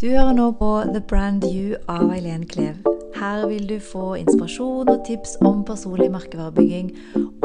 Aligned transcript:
Du 0.00 0.10
hører 0.10 0.34
nå 0.36 0.50
på 0.52 0.66
The 0.92 1.00
Brand 1.00 1.44
You 1.48 1.78
av 1.88 2.10
Eileen 2.12 2.42
Klev. 2.44 2.82
Her 3.16 3.46
vil 3.48 3.62
du 3.64 3.78
få 3.80 4.18
inspirasjon 4.20 4.90
og 4.92 5.04
tips 5.06 5.38
om 5.40 5.62
personlig 5.64 6.10
merkevarebygging 6.12 6.90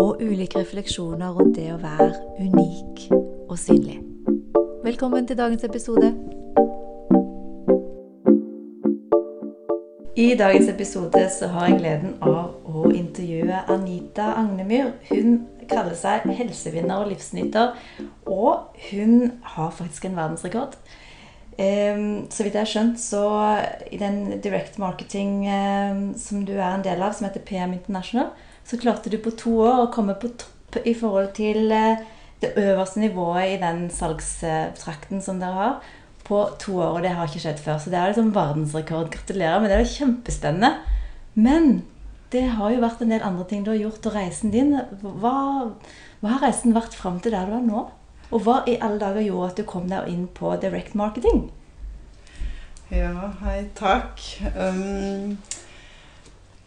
og 0.01 0.19
ulike 0.19 0.59
refleksjoner 0.59 1.31
rundt 1.31 1.55
det 1.55 1.69
å 1.71 1.77
være 1.79 2.09
unik 2.41 3.05
og 3.47 3.53
synlig. 3.55 4.01
Velkommen 4.83 5.29
til 5.29 5.39
dagens 5.39 5.63
episode. 5.63 6.09
I 10.19 10.33
dagens 10.35 10.67
episode 10.73 11.21
så 11.37 11.47
har 11.53 11.69
jeg 11.69 11.77
gleden 11.79 12.17
av 12.19 12.51
å 12.67 12.91
intervjue 12.91 13.61
Anita 13.71 14.33
Agnemyr. 14.41 14.91
Hun 15.07 15.39
kaller 15.71 15.95
seg 15.95 16.27
helsevinner 16.35 17.05
og 17.05 17.13
livsnyter, 17.13 17.79
og 18.27 18.75
hun 18.89 19.31
har 19.55 19.71
faktisk 19.79 20.11
en 20.11 20.19
verdensrekord. 20.19 20.75
Så 21.57 22.45
vidt 22.45 22.55
jeg 22.55 22.61
har 22.61 22.69
skjønt, 22.69 22.99
så 23.01 23.23
i 23.91 23.97
den 23.99 24.39
direct 24.41 24.77
marketing 24.81 25.43
som 26.17 26.45
du 26.47 26.53
er 26.55 26.71
en 26.71 26.85
del 26.85 27.03
av, 27.03 27.11
som 27.13 27.27
heter 27.27 27.43
PM 27.45 27.75
International, 27.75 28.31
så 28.65 28.79
klarte 28.79 29.11
du 29.11 29.17
på 29.21 29.33
to 29.37 29.57
år 29.65 29.83
å 29.83 29.91
komme 29.93 30.15
på 30.17 30.31
topp 30.39 30.79
i 30.87 30.93
forhold 30.97 31.33
til 31.37 31.67
uh, 31.75 31.99
det 32.41 32.53
øverste 32.57 32.99
nivået 32.99 33.55
i 33.55 33.61
den 33.61 33.89
salgstrakten 33.93 35.21
som 35.21 35.39
dere 35.41 35.57
har, 35.57 35.89
på 36.25 36.41
to 36.59 36.77
år. 36.79 36.97
Og 36.97 37.03
det 37.03 37.13
har 37.15 37.29
ikke 37.29 37.43
skjedd 37.43 37.61
før. 37.61 37.77
Så 37.77 37.93
det 37.93 37.99
er 37.99 38.11
liksom 38.11 38.33
verdensrekord. 38.35 39.11
Gratulerer 39.13 39.59
Men 39.59 39.69
det. 39.69 39.77
er 39.77 39.85
er 39.85 39.95
kjempespennende. 39.95 40.71
Men 41.33 41.83
det 42.31 42.43
har 42.55 42.71
jo 42.71 42.81
vært 42.81 43.01
en 43.01 43.11
del 43.11 43.23
andre 43.27 43.45
ting 43.49 43.65
du 43.65 43.71
har 43.71 43.81
gjort, 43.81 44.05
og 44.05 44.15
reisen 44.15 44.51
din 44.51 44.73
Hva, 45.01 45.35
hva 46.21 46.29
har 46.35 46.45
reisen 46.47 46.75
vært 46.75 46.95
fram 46.95 47.19
til 47.19 47.35
der 47.35 47.45
du 47.45 47.57
er 47.57 47.65
nå? 47.65 47.89
Og 48.31 48.45
hva 48.45 48.61
i 48.69 48.77
alle 48.79 48.99
dager 49.01 49.25
gjorde 49.25 49.49
at 49.51 49.59
du 49.59 49.67
kom 49.67 49.89
deg 49.91 50.07
inn 50.11 50.27
på 50.31 50.53
direct 50.61 50.95
marketing? 50.95 51.49
Ja, 52.91 53.31
hei, 53.43 53.65
takk. 53.75 54.19
Um, 54.55 55.37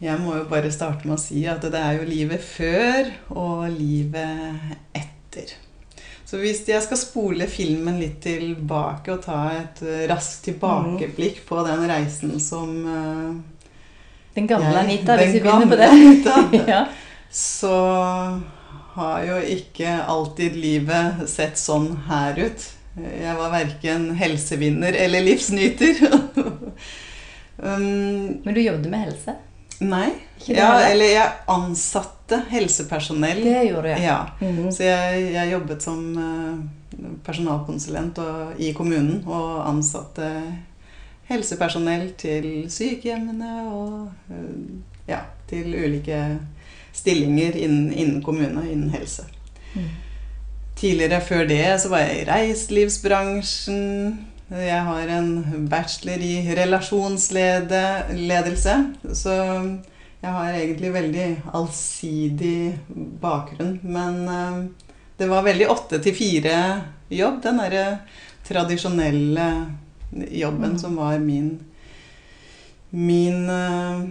jeg 0.01 0.20
må 0.20 0.37
jo 0.39 0.47
bare 0.48 0.73
starte 0.73 1.09
med 1.09 1.17
å 1.17 1.20
si 1.20 1.45
at 1.48 1.65
det 1.65 1.81
er 1.81 1.98
jo 1.98 2.09
livet 2.09 2.45
før 2.45 3.11
og 3.33 3.67
livet 3.73 4.77
etter. 4.97 5.55
Så 6.25 6.41
hvis 6.41 6.62
jeg 6.69 6.81
skal 6.85 6.98
spole 7.01 7.48
filmen 7.48 8.01
litt 8.01 8.23
tilbake 8.25 9.12
og 9.15 9.25
ta 9.25 9.41
et 9.55 9.83
raskt 10.11 10.48
tilbakeblikk 10.48 11.45
på 11.48 11.61
den 11.67 11.85
reisen 11.89 12.39
som 12.42 12.73
uh, 12.89 13.37
Den 14.35 14.48
gamle 14.51 14.73
jeg, 14.73 14.85
Anita, 14.85 15.17
hvis 15.20 15.37
vi 15.37 15.45
begynner 15.45 15.70
på 15.70 15.81
det. 15.81 15.91
Anita, 15.92 16.41
ja. 16.75 16.83
Så 17.31 17.75
har 18.95 19.25
jo 19.27 19.39
ikke 19.56 19.97
alltid 20.06 20.56
livet 20.59 21.25
sett 21.31 21.59
sånn 21.59 21.91
her 22.09 22.39
ut. 22.39 22.67
Jeg 22.95 23.34
var 23.34 23.51
verken 23.51 24.12
helsevinner 24.14 24.95
eller 24.95 25.25
livsnyter. 25.27 25.98
um, 27.59 28.39
Men 28.45 28.55
du 28.55 28.61
jobbet 28.62 28.86
med 28.92 29.09
helse? 29.09 29.34
Nei. 29.83 30.12
Ja, 30.47 30.77
eller 30.86 31.11
jeg 31.11 31.33
ansatte 31.51 32.39
helsepersonell. 32.53 33.42
Det 33.42 33.64
gjorde 33.67 33.89
jeg. 33.97 34.05
ja. 34.05 34.20
Mm 34.41 34.56
-hmm. 34.56 34.70
Så 34.70 34.83
jeg, 34.83 35.33
jeg, 35.33 35.53
jobbet 35.53 35.83
som 35.83 36.17
uh, 36.19 36.58
personalkonsulent 37.25 38.19
og, 38.19 38.61
i 38.61 38.73
kommunen 38.73 39.25
og 39.27 39.69
ansatte 39.69 40.31
helsepersonell 41.25 42.12
til 42.12 42.70
sykehjemmene 42.70 43.62
og 43.73 44.12
uh, 44.31 44.81
ja, 45.08 45.19
til 45.48 45.75
ulike 45.75 46.39
stillinger 47.05 47.53
innen, 47.57 47.93
innen 47.93 48.23
kommune, 48.25 48.73
innen 48.73 48.91
helse. 48.97 49.25
Mm. 49.75 49.89
Tidligere 50.75 51.21
før 51.21 51.47
det 51.49 51.81
så 51.83 51.89
var 51.93 51.99
jeg 52.07 52.23
i 52.23 52.25
reiselivsbransjen. 52.29 54.19
Jeg 54.55 54.83
har 54.87 55.09
en 55.19 55.69
bachelor 55.71 56.21
i 56.25 56.55
relasjonsledelse. 56.57 58.75
Så 59.13 59.35
jeg 60.25 60.33
har 60.33 60.53
egentlig 60.57 60.95
veldig 60.95 61.43
allsidig 61.55 62.79
bakgrunn. 63.21 63.81
Men 63.85 64.29
uh, 64.29 64.64
det 65.20 65.29
var 65.29 65.43
veldig 65.47 65.70
åtte 65.70 65.98
til 66.03 66.14
fire-jobb. 66.17 67.43
Den 67.45 67.59
derre 67.61 67.98
tradisjonelle 68.48 69.67
jobben 70.33 70.70
mm. 70.73 70.79
som 70.81 70.97
var 71.01 71.19
min 71.20 71.59
min, 72.95 73.51
uh, 73.51 74.07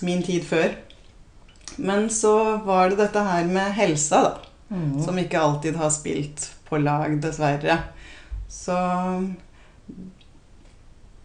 min 0.00 0.22
tid 0.22 0.44
før. 0.46 0.68
Men 1.80 2.10
så 2.12 2.56
var 2.66 2.90
det 2.90 2.96
dette 3.00 3.20
her 3.24 3.44
med 3.48 3.72
helsa, 3.76 4.22
da. 4.26 4.32
Mm. 4.70 5.02
Som 5.02 5.18
ikke 5.18 5.40
alltid 5.40 5.76
har 5.80 5.90
spilt 5.90 6.52
på 6.68 6.78
lag, 6.78 7.22
dessverre. 7.22 7.78
Så 8.50 8.76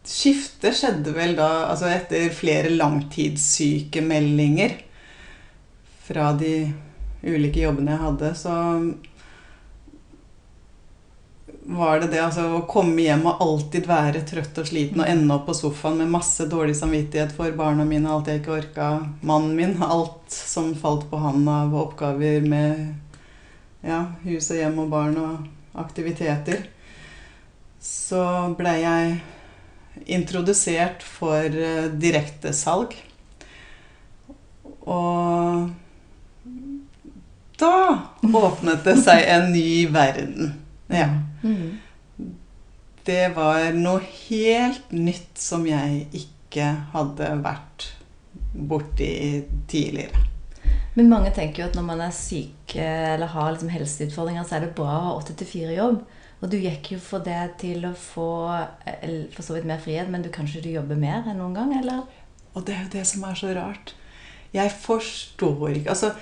Skiftet 0.05 0.77
skjedde 0.77 1.13
vel 1.16 1.35
da 1.38 1.66
altså 1.71 1.85
etter 1.89 2.29
flere 2.33 2.69
langtidssykemeldinger 2.69 4.71
fra 6.05 6.33
de 6.38 6.73
ulike 7.25 7.59
jobbene 7.63 7.91
jeg 7.95 8.03
hadde, 8.03 8.35
så 8.37 8.53
var 11.68 12.00
det 12.00 12.08
det 12.14 12.22
altså, 12.22 12.46
å 12.59 12.66
komme 12.70 13.02
hjem 13.02 13.24
og 13.26 13.42
alltid 13.42 13.88
være 13.90 14.22
trøtt 14.30 14.59
og 14.62 14.68
sliten 14.70 15.02
og 15.02 15.09
ende 15.09 15.34
opp 15.34 15.48
på 15.50 15.56
sofaen 15.58 15.98
med 15.98 16.12
masse 16.14 16.46
dårlig 16.50 16.76
samvittighet 16.78 17.34
for 17.34 17.56
barna 17.58 17.86
mine, 17.88 18.12
alt 18.12 18.30
jeg 18.30 18.44
ikke 18.44 18.53
orka, 18.59 18.90
mannen 19.26 19.56
min, 19.58 19.74
alt 19.81 20.30
som 20.30 20.76
falt 20.78 21.08
på 21.09 21.22
han 21.24 21.48
av 21.50 21.74
oppgaver 21.74 22.46
med 22.46 22.86
ja, 23.86 24.03
hus 24.26 24.52
og 24.53 24.62
hjem 24.62 24.78
og 24.86 24.94
barn 24.94 25.18
og 25.22 25.80
aktiviteter, 25.81 26.68
så 27.82 28.22
blei 28.58 28.78
jeg 28.84 29.18
introdusert 30.06 31.02
for 31.06 31.50
uh, 31.50 31.90
direktesalg. 31.97 32.94
Og 34.86 35.70
da 37.58 37.76
åpnet 38.22 38.84
det 38.86 38.97
seg 39.02 39.24
en 39.34 39.50
ny 39.53 39.86
verden. 39.94 40.59
Ja. 40.94 41.08
Mm. 41.45 42.31
Det 43.06 43.25
var 43.35 43.75
noe 43.78 44.01
helt 44.01 44.94
nytt 44.95 45.38
som 45.38 45.66
jeg 45.69 46.07
ikke 46.17 46.72
hadde 46.95 47.29
vært 47.45 47.91
borti 48.56 49.11
tidligere. 49.69 50.23
Men 50.95 51.11
mange 51.11 51.31
tenker 51.35 51.61
jo 51.61 51.67
at 51.69 51.75
når 51.78 51.85
man 51.85 52.01
er 52.05 52.13
syk 52.16 52.78
eller 52.79 53.29
har 53.29 53.51
liksom 53.51 53.72
helseutfordringer, 53.73 54.45
så 54.47 54.57
er 54.57 54.66
det 54.66 54.75
bra 54.78 54.94
å 54.95 55.03
ha 55.09 55.16
åtte 55.19 55.35
til 55.38 55.50
fire-jobb. 55.50 56.00
Og 56.41 56.51
du 56.51 56.55
gikk 56.59 56.94
jo 56.95 57.00
for 57.03 57.23
det 57.25 57.57
til 57.61 57.84
å 57.88 57.91
få 57.97 58.29
for 59.35 59.44
så 59.44 59.57
vidt 59.57 59.67
mer 59.67 59.81
frihet, 59.84 60.09
men 60.11 60.23
du, 60.23 60.31
kanskje 60.34 60.63
du 60.63 60.72
jobber 60.72 61.00
mer 61.00 61.28
enn 61.28 61.39
noen 61.41 61.55
gang, 61.57 61.75
eller? 61.78 62.03
Og 62.55 62.66
det 62.67 62.75
er 62.75 62.85
jo 62.85 62.94
det 62.95 63.05
som 63.09 63.28
er 63.28 63.38
så 63.39 63.51
rart. 63.55 63.94
Jeg 64.55 64.72
forstår 64.72 65.81
ikke 65.81 65.91
Altså, 65.91 66.13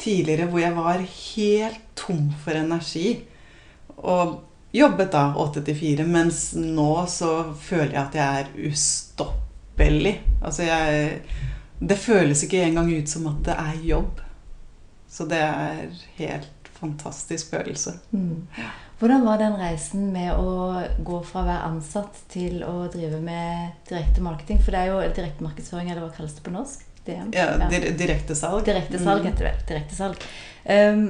tidligere 0.00 0.48
hvor 0.52 0.62
jeg 0.62 0.76
var 0.76 1.02
helt 1.04 1.82
tom 1.96 2.30
for 2.44 2.56
energi, 2.56 3.22
og 4.00 4.40
jobbet 4.72 5.12
da 5.12 5.24
åtte 5.36 5.62
til 5.66 5.78
fire. 5.78 6.06
Mens 6.06 6.50
nå 6.56 6.92
så 7.10 7.32
føler 7.58 7.94
jeg 7.94 8.02
at 8.02 8.18
jeg 8.20 8.42
er 8.44 8.70
ustoppelig. 8.70 10.16
Altså 10.42 10.68
jeg 10.68 11.22
Det 11.80 11.96
føles 11.96 12.42
ikke 12.44 12.64
engang 12.66 12.90
ut 12.92 13.08
som 13.08 13.26
at 13.30 13.44
det 13.44 13.56
er 13.56 13.84
jobb. 13.88 14.20
Så 15.08 15.24
det 15.26 15.40
er 15.40 15.88
helt 16.18 16.68
fantastisk 16.80 17.50
følelse. 17.50 17.94
Mm. 18.10 18.46
Hvordan 19.00 19.24
var 19.24 19.38
den 19.40 19.56
reisen 19.56 20.10
med 20.12 20.34
å 20.36 20.82
gå 21.04 21.22
fra 21.24 21.40
å 21.40 21.46
være 21.48 21.68
ansatt 21.70 22.18
til 22.28 22.60
å 22.64 22.84
drive 22.92 23.16
med 23.24 23.86
direkte 23.88 24.20
marketing? 24.20 24.60
For 24.60 24.76
det 24.76 24.82
er 24.82 24.92
jo 24.92 25.00
direktemarkedsføring, 25.16 25.88
eller 25.88 26.04
hva 26.04 26.12
kalles 26.14 26.36
det 26.36 26.44
på 26.44 26.52
norsk? 26.52 26.84
DM? 27.06 27.30
Ja, 27.32 27.54
direktesalg. 27.96 28.64
Direktesalg 28.66 29.24
mm. 29.24 29.30
heter 29.30 29.48
det. 29.48 29.54
Direktesalg. 29.70 30.26
Um, 30.68 31.06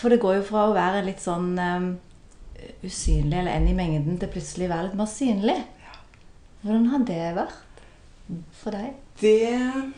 for 0.00 0.08
det 0.08 0.22
går 0.22 0.38
jo 0.38 0.46
fra 0.48 0.64
å 0.70 0.72
være 0.76 1.04
litt 1.04 1.20
sånn 1.20 1.52
um, 1.60 1.90
usynlig 2.82 3.38
eller 3.38 3.56
en 3.56 3.68
i 3.68 3.76
mengden 3.76 4.18
til 4.20 4.30
plutselig 4.32 4.68
å 4.68 4.72
være 4.74 4.86
litt 4.88 4.98
mer 4.98 5.10
synlig. 5.10 5.58
Hvordan 6.62 6.86
har 6.92 7.04
det 7.08 7.22
vært 7.36 7.82
for 8.60 8.76
deg? 8.76 8.94
Det 9.20 9.92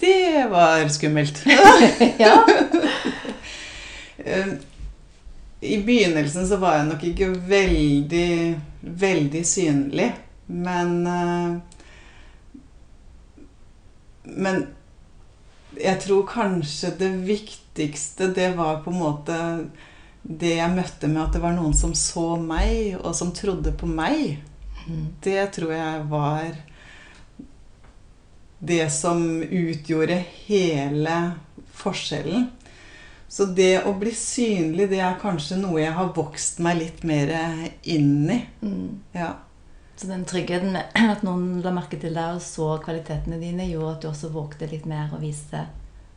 Det 0.00 0.46
var 0.50 0.88
skummelt. 0.88 1.42
ja. 2.24 2.34
Um, 4.18 4.56
I 5.74 5.78
begynnelsen 5.80 6.46
så 6.48 6.58
var 6.60 6.78
jeg 6.78 6.88
nok 6.90 7.04
ikke 7.08 7.30
veldig, 7.48 8.60
veldig 8.82 9.44
synlig. 9.46 10.10
Men 10.46 11.06
uh, 11.06 11.74
Men 14.24 14.66
jeg 15.80 16.00
tror 16.00 16.26
kanskje 16.26 16.92
det 16.98 17.10
viktigste, 17.26 18.30
det 18.34 18.56
var 18.56 18.82
på 18.84 18.90
en 18.90 18.98
måte 18.98 19.36
det 20.24 20.56
jeg 20.56 20.72
møtte 20.72 21.08
med 21.10 21.20
at 21.20 21.34
det 21.36 21.42
var 21.44 21.52
noen 21.56 21.74
som 21.76 21.92
så 21.96 22.34
meg, 22.40 22.96
og 23.00 23.12
som 23.16 23.32
trodde 23.36 23.74
på 23.76 23.88
meg, 23.88 24.38
mm. 24.86 25.06
det 25.24 25.42
tror 25.56 25.74
jeg 25.76 26.04
var 26.08 26.54
det 28.64 28.86
som 28.92 29.42
utgjorde 29.44 30.16
hele 30.46 31.16
forskjellen. 31.76 32.48
Så 33.28 33.48
det 33.52 33.82
å 33.84 33.92
bli 33.98 34.12
synlig, 34.16 34.88
det 34.92 35.00
er 35.02 35.20
kanskje 35.20 35.58
noe 35.60 35.82
jeg 35.82 35.92
har 35.96 36.12
vokst 36.16 36.60
meg 36.64 36.78
litt 36.80 37.04
mer 37.04 37.32
inn 37.82 38.30
i. 38.30 38.40
Mm. 38.62 38.90
Ja. 39.12 39.34
Så 39.96 40.08
den 40.08 40.24
tryggheten 40.28 40.72
med 40.72 40.96
at 41.12 41.24
noen 41.26 41.60
la 41.64 41.72
merke 41.74 42.00
til 42.00 42.16
deg 42.16 42.38
og 42.38 42.44
så 42.44 42.76
kvalitetene 42.84 43.40
dine, 43.42 43.68
gjorde 43.68 43.96
at 43.96 44.04
du 44.04 44.10
også 44.12 44.32
vågte 44.32 44.70
litt 44.70 44.86
mer 44.88 45.12
å 45.12 45.20
vise 45.20 45.66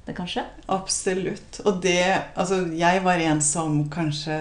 det, 0.07 0.15
kanskje? 0.17 0.43
Absolutt. 0.71 1.59
Og 1.65 1.81
det 1.83 2.01
Altså, 2.35 2.63
jeg 2.73 3.03
var 3.05 3.21
en 3.27 3.41
som 3.43 3.83
kanskje 3.93 4.37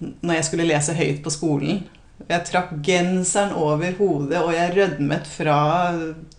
Når 0.00 0.34
jeg 0.38 0.44
skulle 0.48 0.66
lese 0.68 0.94
høyt 0.96 1.22
på 1.24 1.30
skolen 1.34 1.82
Jeg 2.28 2.44
trakk 2.48 2.74
genseren 2.84 3.52
over 3.56 3.92
hodet, 3.98 4.40
og 4.42 4.52
jeg 4.52 4.74
rødmet 4.76 5.26
fra 5.28 5.58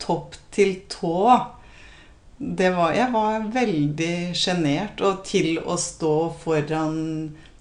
topp 0.02 0.36
til 0.54 0.76
tå. 0.94 1.16
Det 2.38 2.70
var, 2.76 2.94
jeg 2.94 3.10
var 3.14 3.48
veldig 3.54 4.14
sjenert. 4.38 5.02
Og 5.02 5.24
til 5.26 5.58
å 5.62 5.78
stå 5.82 6.14
foran 6.44 7.00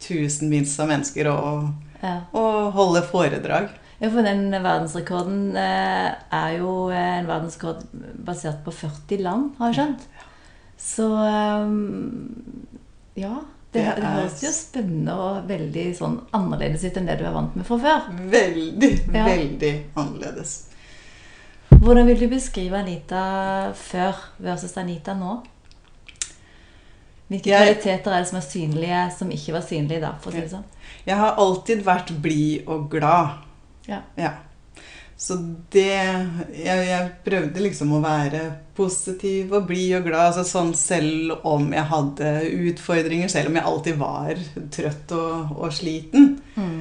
tusenvis 0.05 0.77
av 0.81 0.89
mennesker 0.93 1.29
og, 1.33 1.71
Ja. 2.03 2.19
og 2.33 2.73
holde 2.77 3.03
foredrag. 3.09 3.69
Ja, 4.01 4.09
for 4.09 4.25
den 4.25 4.47
verdensrekorden 4.53 5.57
eh, 5.61 6.13
er 6.33 6.55
jo 6.57 6.89
eh, 6.89 7.19
en 7.19 7.27
verdensrekord 7.29 7.83
basert 8.25 8.63
på 8.65 8.73
40 8.73 9.21
land, 9.21 9.51
har 9.59 9.73
jeg 9.73 9.77
skjønt. 9.81 10.07
Så 10.81 11.07
ehm, 11.27 12.47
ja. 13.21 13.35
Det, 13.73 13.85
Det 13.85 14.03
høres 14.03 14.41
jo 14.43 14.51
spennende 14.51 15.13
og 15.15 15.45
veldig 15.47 15.85
sånn 15.95 16.17
annerledes 16.35 16.83
ut 16.89 16.97
enn 16.99 17.07
det 17.07 17.15
du 17.21 17.25
er 17.29 17.35
vant 17.37 17.53
med 17.55 17.67
fra 17.69 17.77
før. 17.79 18.09
Veldig, 18.33 18.89
Ja. 19.15 19.25
veldig 19.29 19.71
annerledes. 19.95 20.55
Hvordan 21.71 22.07
vil 22.11 22.19
du 22.19 22.27
beskrive 22.33 22.81
Anita 22.81 23.73
før 23.79 24.19
versus 24.43 24.75
Anita 24.77 25.15
nå? 25.15 25.37
Hvilke 27.31 27.47
Jeg- 27.47 27.77
kvaliteter 27.79 28.11
er 28.13 28.19
det 28.25 28.29
som 28.29 28.39
er 28.39 28.49
synlige, 28.49 29.05
som 29.19 29.31
ikke 29.31 29.53
var 29.53 29.61
synlige 29.63 30.01
da? 30.01 30.13
for 30.21 30.31
å 30.31 30.35
si 30.35 30.41
det 30.41 30.51
sånn? 30.51 30.65
Jeg 31.07 31.17
har 31.17 31.37
alltid 31.39 31.85
vært 31.85 32.11
blid 32.23 32.65
og 32.67 32.91
glad. 32.91 33.39
Ja. 33.87 34.01
Så 35.21 35.37
det 35.73 35.83
jeg, 35.85 36.85
jeg 36.89 37.09
prøvde 37.27 37.61
liksom 37.61 37.91
å 37.93 38.01
være 38.01 38.41
positiv 38.77 39.51
og 39.53 39.67
blid 39.69 39.99
og 39.99 40.07
glad, 40.07 40.31
altså 40.31 40.47
sånn 40.49 40.71
selv 40.79 41.35
om 41.49 41.67
jeg 41.75 41.85
hadde 41.91 42.31
utfordringer, 42.71 43.29
selv 43.29 43.51
om 43.51 43.59
jeg 43.59 43.69
alltid 43.69 43.99
var 44.01 44.41
trøtt 44.73 45.13
og, 45.19 45.53
og 45.59 45.75
sliten. 45.77 46.33
Mm. 46.57 46.79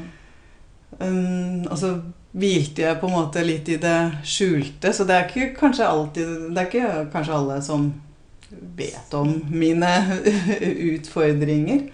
Um, 0.99 1.67
og 1.67 1.75
så 1.81 1.91
hvilte 2.39 2.85
jeg 2.85 2.99
på 3.01 3.09
en 3.09 3.17
måte 3.17 3.43
litt 3.43 3.67
i 3.73 3.77
det 3.81 3.97
skjulte, 4.27 4.93
så 4.95 5.07
det 5.07 5.17
er 5.17 5.27
ikke 5.27 5.53
kanskje 5.59 5.87
alltid 5.87 6.31
Det 6.53 6.61
er 6.61 6.67
ikke 6.69 7.03
kanskje 7.13 7.35
alle 7.35 7.59
som 7.65 7.89
vet 8.79 9.13
om 9.19 9.35
mine 9.51 9.91
utfordringer. 10.93 11.89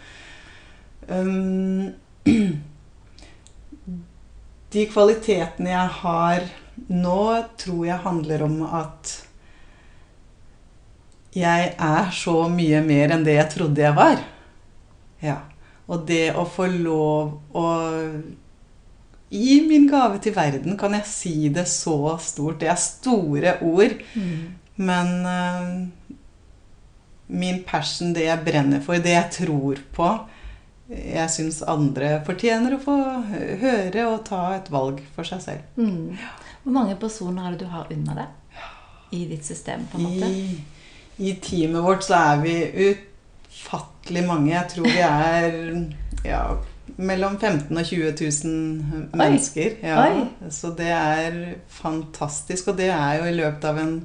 Um, 1.09 1.89
de 4.75 4.85
kvalitetene 4.91 5.71
jeg 5.71 5.93
har 6.01 6.47
nå, 6.91 7.21
tror 7.59 7.83
jeg 7.87 8.03
handler 8.03 8.45
om 8.45 8.57
at 8.67 9.13
jeg 11.35 11.69
er 11.71 12.11
så 12.15 12.45
mye 12.51 12.81
mer 12.83 13.15
enn 13.15 13.25
det 13.27 13.35
jeg 13.37 13.51
trodde 13.55 13.83
jeg 13.83 13.95
var. 13.95 14.23
Ja. 15.23 15.41
Og 15.91 16.05
det 16.07 16.33
å 16.35 16.47
få 16.49 16.67
lov 16.71 17.55
å 17.55 17.69
Gi 19.35 19.55
min 19.65 19.87
gave 19.89 20.19
til 20.21 20.35
verden, 20.35 20.75
kan 20.79 20.93
jeg 20.95 21.07
si 21.09 21.49
det 21.51 21.65
så 21.67 22.13
stort. 22.21 22.59
Det 22.61 22.69
er 22.71 22.77
store 22.79 23.55
ord. 23.65 23.95
Mm. 24.13 24.43
Men 24.85 25.09
uh, 25.25 26.13
min 27.27 27.63
passion, 27.67 28.13
det 28.15 28.27
jeg 28.29 28.45
brenner 28.45 28.83
for, 28.85 29.01
det 29.01 29.15
jeg 29.15 29.31
tror 29.39 29.81
på 29.97 30.11
Jeg 30.89 31.29
syns 31.33 31.63
andre 31.65 32.19
fortjener 32.27 32.75
å 32.75 32.81
få 32.81 32.95
høre 33.61 34.05
og 34.05 34.19
ta 34.27 34.41
et 34.53 34.67
valg 34.73 35.01
for 35.15 35.25
seg 35.25 35.41
selv. 35.41 35.79
Mm. 35.79 36.13
Hvor 36.63 36.75
mange 36.75 36.97
personer 37.01 37.47
er 37.47 37.55
det 37.55 37.65
du 37.65 37.71
har 37.71 37.89
under 37.93 38.21
deg 38.21 39.17
i 39.17 39.25
ditt 39.31 39.45
system? 39.45 39.87
på 39.89 39.97
en 39.97 40.05
måte? 40.05 40.29
I, 40.29 41.25
I 41.29 41.33
teamet 41.41 41.85
vårt 41.85 42.05
så 42.05 42.19
er 42.19 42.43
vi 42.43 42.55
utfattelig 42.91 44.25
mange. 44.27 44.53
Jeg 44.53 44.71
tror 44.75 44.89
vi 44.91 45.01
er 45.05 45.59
ja, 46.25 46.43
mellom 46.97 47.39
15 47.39 47.73
000 47.73 47.81
og 47.81 47.89
20 47.89 48.13
000 48.45 49.09
mennesker. 49.17 49.77
Ja. 49.81 50.05
Oi. 50.05 50.49
Så 50.53 50.73
det 50.77 50.91
er 50.93 51.41
fantastisk. 51.81 52.69
Og 52.71 52.77
det 52.77 52.91
er 52.93 53.19
jo 53.21 53.29
i 53.29 53.35
løpet 53.41 53.69
av 53.71 53.81
en 53.81 53.97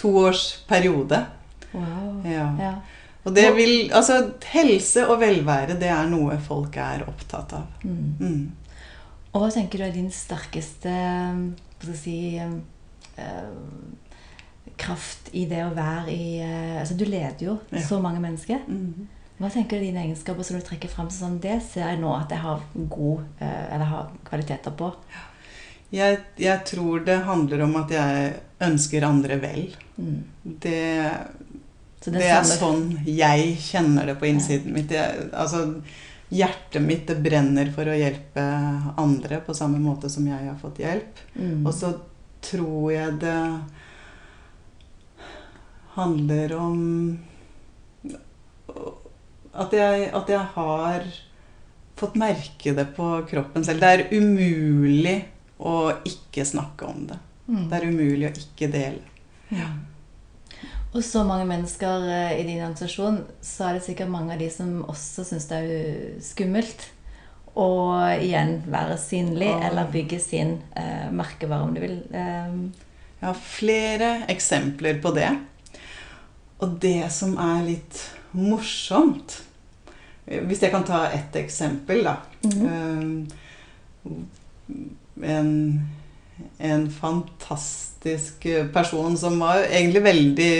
toårsperiode. 0.00 1.24
Wow. 1.72 2.24
Ja. 2.28 2.48
Ja. 2.60 2.74
Og 3.24 3.34
det 3.36 3.46
vil 3.54 3.92
Altså, 3.94 4.32
helse 4.52 5.04
og 5.08 5.20
velvære, 5.20 5.76
det 5.78 5.88
er 5.88 6.08
noe 6.10 6.38
folk 6.42 6.76
er 6.76 7.04
opptatt 7.06 7.52
av. 7.52 7.66
Mm. 7.84 8.16
Mm. 8.18 8.52
Og 9.32 9.40
hva 9.44 9.50
tenker 9.54 9.78
du 9.78 9.84
er 9.86 9.94
din 9.94 10.10
sterkeste 10.12 10.90
hva 10.92 11.82
skal 11.82 11.92
jeg 11.94 12.02
si, 12.02 12.38
øh, 13.18 13.48
kraft 14.78 15.30
i 15.36 15.44
det 15.50 15.62
å 15.64 15.72
være 15.74 16.12
i 16.12 16.28
øh, 16.42 16.78
Altså, 16.80 16.94
du 16.98 17.04
leder 17.04 17.42
jo 17.46 17.58
Ja. 17.72 17.82
så 17.86 18.00
mange 18.02 18.20
mennesker. 18.22 18.58
Mm. 18.68 19.08
Hva 19.38 19.50
tenker 19.50 19.76
du 19.78 19.82
er 19.82 19.88
dine 19.90 20.04
egenskaper 20.04 20.46
som 20.46 20.58
du 20.58 20.62
trekker 20.66 20.88
frem 20.92 21.08
sånn 21.10 21.40
Det 21.42 21.56
ser 21.66 21.88
jeg 21.88 22.00
nå 22.02 22.12
at 22.14 22.30
jeg 22.30 22.38
har 22.44 22.60
god 22.76 23.22
øh, 23.40 23.74
Eller 23.74 23.84
har 23.90 24.10
kvaliteter 24.28 24.70
på. 24.78 24.92
Jeg, 25.92 26.18
jeg 26.38 26.60
tror 26.64 27.02
det 27.04 27.18
handler 27.26 27.64
om 27.66 27.74
at 27.82 27.90
jeg 27.92 28.34
ønsker 28.64 29.04
andre 29.04 29.36
vel. 29.42 29.74
Mm. 29.98 30.22
Det, 32.04 32.16
det 32.18 32.30
er 32.34 32.46
sånn 32.48 32.86
jeg 33.06 33.52
kjenner 33.62 34.08
det 34.10 34.16
på 34.18 34.26
innsiden 34.26 34.74
mitt. 34.74 34.90
Jeg, 34.90 35.28
altså, 35.30 35.66
hjertet 36.32 36.82
mitt 36.82 37.04
det 37.06 37.18
brenner 37.22 37.70
for 37.74 37.86
å 37.86 37.94
hjelpe 37.96 38.44
andre 38.98 39.42
på 39.46 39.54
samme 39.54 39.78
måte 39.82 40.10
som 40.10 40.26
jeg 40.26 40.48
har 40.48 40.58
fått 40.60 40.80
hjelp. 40.82 41.20
Mm. 41.36 41.60
Og 41.66 41.74
så 41.76 41.92
tror 42.42 42.88
jeg 42.92 43.18
det 43.22 43.42
handler 45.92 46.54
om 46.56 46.80
at 49.52 49.74
jeg, 49.76 50.08
at 50.16 50.32
jeg 50.32 50.46
har 50.54 51.06
fått 52.00 52.16
merke 52.18 52.72
det 52.74 52.88
på 52.96 53.08
kroppen 53.28 53.64
selv. 53.66 53.84
Det 53.84 53.90
er 53.92 54.06
umulig 54.16 55.18
å 55.62 55.92
ikke 56.08 56.46
snakke 56.48 56.88
om 56.88 57.06
det. 57.10 57.18
Mm. 57.46 57.64
Det 57.68 57.78
er 57.78 57.88
umulig 57.92 58.28
å 58.30 58.36
ikke 58.42 58.70
dele. 58.72 59.02
Ja. 59.52 59.68
Og 60.92 61.00
så 61.04 61.22
mange 61.24 61.46
mennesker 61.48 62.04
eh, 62.04 62.40
i 62.40 62.44
din 62.44 62.60
organisasjon, 62.60 63.22
så 63.40 63.68
er 63.68 63.78
det 63.78 63.84
sikkert 63.86 64.12
mange 64.12 64.34
av 64.34 64.42
de 64.42 64.48
som 64.52 64.82
også 64.84 65.24
syns 65.24 65.48
det 65.48 65.60
er 65.60 66.18
skummelt 66.24 66.84
å 67.56 67.68
igjen 68.20 68.58
være 68.72 68.98
synlig 69.00 69.48
Åh. 69.52 69.64
eller 69.68 69.92
bygge 69.92 70.18
sin 70.20 70.58
eh, 70.76 71.08
merkevare, 71.12 71.64
om 71.64 71.72
du 71.76 71.80
vil. 71.80 71.96
Eh, 72.12 72.58
Jeg 73.22 73.28
har 73.28 73.40
flere 73.40 74.10
eksempler 74.32 75.00
på 75.00 75.14
det. 75.16 75.30
Og 76.60 76.76
det 76.82 77.08
som 77.10 77.38
er 77.40 77.64
litt 77.66 77.98
morsomt 78.32 79.40
Hvis 80.22 80.60
jeg 80.62 80.70
kan 80.70 80.84
ta 80.86 81.08
ett 81.10 81.34
eksempel, 81.36 82.04
da. 82.04 82.16
Mm 82.44 82.52
-hmm. 82.52 83.30
um, 84.04 84.26
En, 85.22 85.90
en 86.58 86.90
fantastisk 86.90 87.91
person 88.74 89.16
som 89.16 89.38
var 89.40 89.62
egentlig 89.64 90.02
veldig 90.02 90.54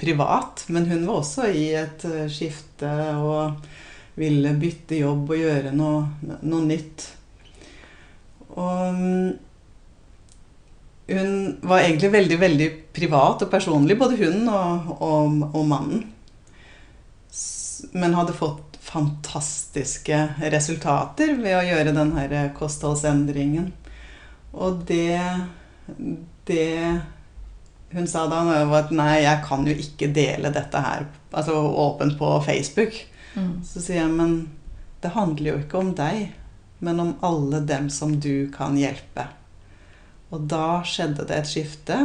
privat, 0.00 0.64
men 0.68 0.88
hun 0.90 1.06
var 1.06 1.20
også 1.20 1.48
i 1.50 1.68
et 1.78 2.04
eh, 2.08 2.26
skifte 2.32 2.90
og 3.16 3.68
ville 4.18 4.54
bytte 4.58 4.98
jobb 4.98 5.30
og 5.30 5.38
gjøre 5.38 5.74
noe, 5.78 6.06
noe 6.42 6.66
nytt. 6.66 7.04
Og 8.58 8.94
mm, 8.98 9.28
hun 11.08 11.34
var 11.62 11.84
egentlig 11.84 12.12
veldig, 12.12 12.38
veldig 12.40 12.68
privat 12.92 13.44
og 13.46 13.52
personlig, 13.52 13.98
både 13.98 14.18
hun 14.18 14.48
og, 14.50 14.90
og, 14.98 15.44
og 15.52 15.68
mannen. 15.70 16.02
Men 17.94 18.16
hadde 18.18 18.34
fått 18.36 18.80
fantastiske 18.88 20.18
resultater 20.52 21.34
ved 21.38 21.56
å 21.58 21.66
gjøre 21.66 21.94
den 21.96 22.12
her 22.16 22.34
kostholdsendringen. 22.56 23.70
Og 24.56 24.82
det, 24.88 25.20
det 26.48 27.00
hun 27.92 28.08
sa 28.08 28.26
da, 28.28 28.42
var 28.68 28.82
at 28.82 28.90
nei, 28.92 29.22
jeg 29.24 29.44
kan 29.46 29.64
jo 29.64 29.72
ikke 29.72 30.10
dele 30.12 30.50
dette 30.52 30.80
her 30.84 31.06
altså 31.30 31.52
åpent 31.52 32.18
på 32.18 32.40
Facebook. 32.44 33.06
mm. 33.34 33.64
Så 33.64 33.80
sier 33.80 34.02
jeg, 34.02 34.12
men 34.12 34.48
det 35.00 35.14
handler 35.14 35.52
jo 35.52 35.58
ikke 35.62 35.80
om 35.80 35.92
deg, 35.96 36.32
men 36.78 37.00
om 37.00 37.14
alle 37.24 37.60
dem 37.66 37.88
som 37.90 38.16
du 38.20 38.48
kan 38.54 38.76
hjelpe. 38.78 39.28
Og 40.30 40.48
da 40.50 40.80
skjedde 40.84 41.26
det 41.28 41.38
et 41.38 41.50
skifte, 41.50 41.98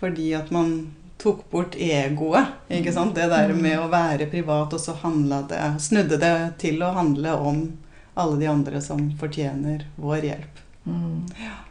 fordi 0.00 0.32
at 0.34 0.50
man 0.54 0.94
tok 1.20 1.44
bort 1.50 1.76
egoet. 1.76 2.56
ikke 2.72 2.92
sant? 2.92 3.14
Det 3.14 3.28
der 3.28 3.52
med 3.54 3.78
å 3.78 3.90
være 3.92 4.30
privat, 4.32 4.72
og 4.72 4.80
så 4.80 4.96
det, 5.48 5.60
snudde 5.78 6.16
det 6.16 6.34
til 6.58 6.82
å 6.82 6.94
handle 6.96 7.36
om 7.36 7.60
alle 8.14 8.40
de 8.40 8.48
andre 8.48 8.80
som 8.80 9.10
fortjener 9.20 9.84
vår 9.96 10.24
hjelp. 10.30 10.59
Mm. 10.86 11.26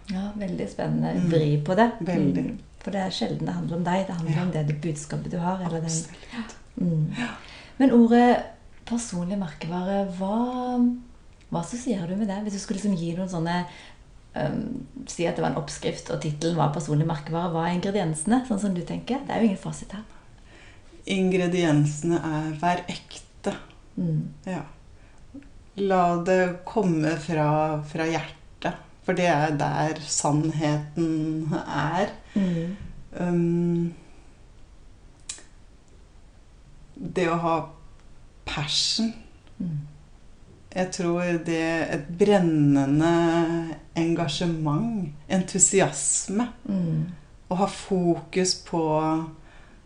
Ja, 0.09 0.31
veldig 0.37 0.69
spennende 0.69 1.13
Mm. 1.15 1.29
vri 1.31 1.63
på 1.65 1.75
det. 1.75 1.91
Veldig. 1.99 2.43
Mm. 2.45 2.59
For 2.79 2.91
det 2.91 3.01
er 3.01 3.09
sjelden 3.11 3.45
det 3.45 3.53
handler 3.55 3.77
om 3.77 3.83
deg. 3.83 4.07
Det 4.07 4.15
handler 4.15 4.35
Ja. 4.35 4.41
om 4.43 4.51
det, 4.51 4.67
det 4.67 4.81
budskapet 4.81 5.31
du 5.31 5.37
har. 5.37 5.59
Eller 5.65 5.81
den, 5.81 6.05
ja. 6.33 6.43
mm. 6.77 7.13
Men 7.79 7.91
ordet 7.91 8.43
personlig 8.85 9.37
merkevare, 9.37 10.07
hva, 10.17 10.79
hva 11.51 11.59
assosierer 11.59 12.07
du 12.07 12.15
med 12.15 12.27
det? 12.27 12.41
Hvis 12.43 12.53
du 12.53 12.59
skulle 12.59 12.79
liksom 12.79 12.95
gi 12.95 13.15
noen 13.15 13.29
sånne 13.29 13.65
um, 14.35 14.85
si 15.07 15.25
at 15.27 15.35
det 15.35 15.41
var 15.43 15.51
en 15.51 15.57
oppskrift, 15.61 16.09
og 16.11 16.21
tittelen 16.21 16.55
var 16.55 16.73
'personlig 16.73 17.05
merkevare', 17.07 17.51
hva 17.51 17.67
er 17.67 17.75
ingrediensene? 17.79 18.45
Sånn 18.47 18.59
som 18.59 18.73
du 18.73 18.81
tenker? 18.81 19.19
Det 19.25 19.29
er 19.35 19.39
jo 19.41 19.45
ingen 19.49 19.57
fasit 19.57 19.91
her. 19.91 20.03
Ingrediensene 21.07 22.15
er 22.17 22.51
'vær 22.59 22.83
ekte'. 22.87 23.55
Mm. 23.97 24.27
Ja. 24.45 24.61
La 25.77 26.23
det 26.23 26.59
komme 26.65 27.15
fra, 27.17 27.81
fra 27.83 28.03
hjertet. 28.05 28.35
For 29.09 29.17
det 29.17 29.25
er 29.25 29.55
der 29.57 29.97
sannheten 30.05 31.53
er. 31.65 32.11
Mm. 32.35 32.75
Um, 33.19 33.93
det 37.15 37.25
å 37.31 37.39
ha 37.41 37.55
passion 38.45 39.09
Mm. 39.59 39.79
Jeg 40.75 40.91
tror 40.95 41.39
det 41.43 41.57
et 41.95 42.05
brennende 42.19 43.09
engasjement, 43.97 45.09
entusiasme, 45.27 46.45
Mm. 46.69 47.01
å 47.49 47.55
ha 47.55 47.65
fokus 47.65 48.53
på 48.69 48.83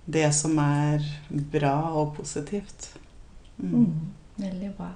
det 0.05 0.33
som 0.35 0.59
er 0.59 0.99
bra 1.31 1.89
og 1.95 2.13
positivt. 2.15 2.97
Mm. 3.57 3.73
Mm. 3.73 4.11
Veldig 4.37 4.71
bra. 4.77 4.91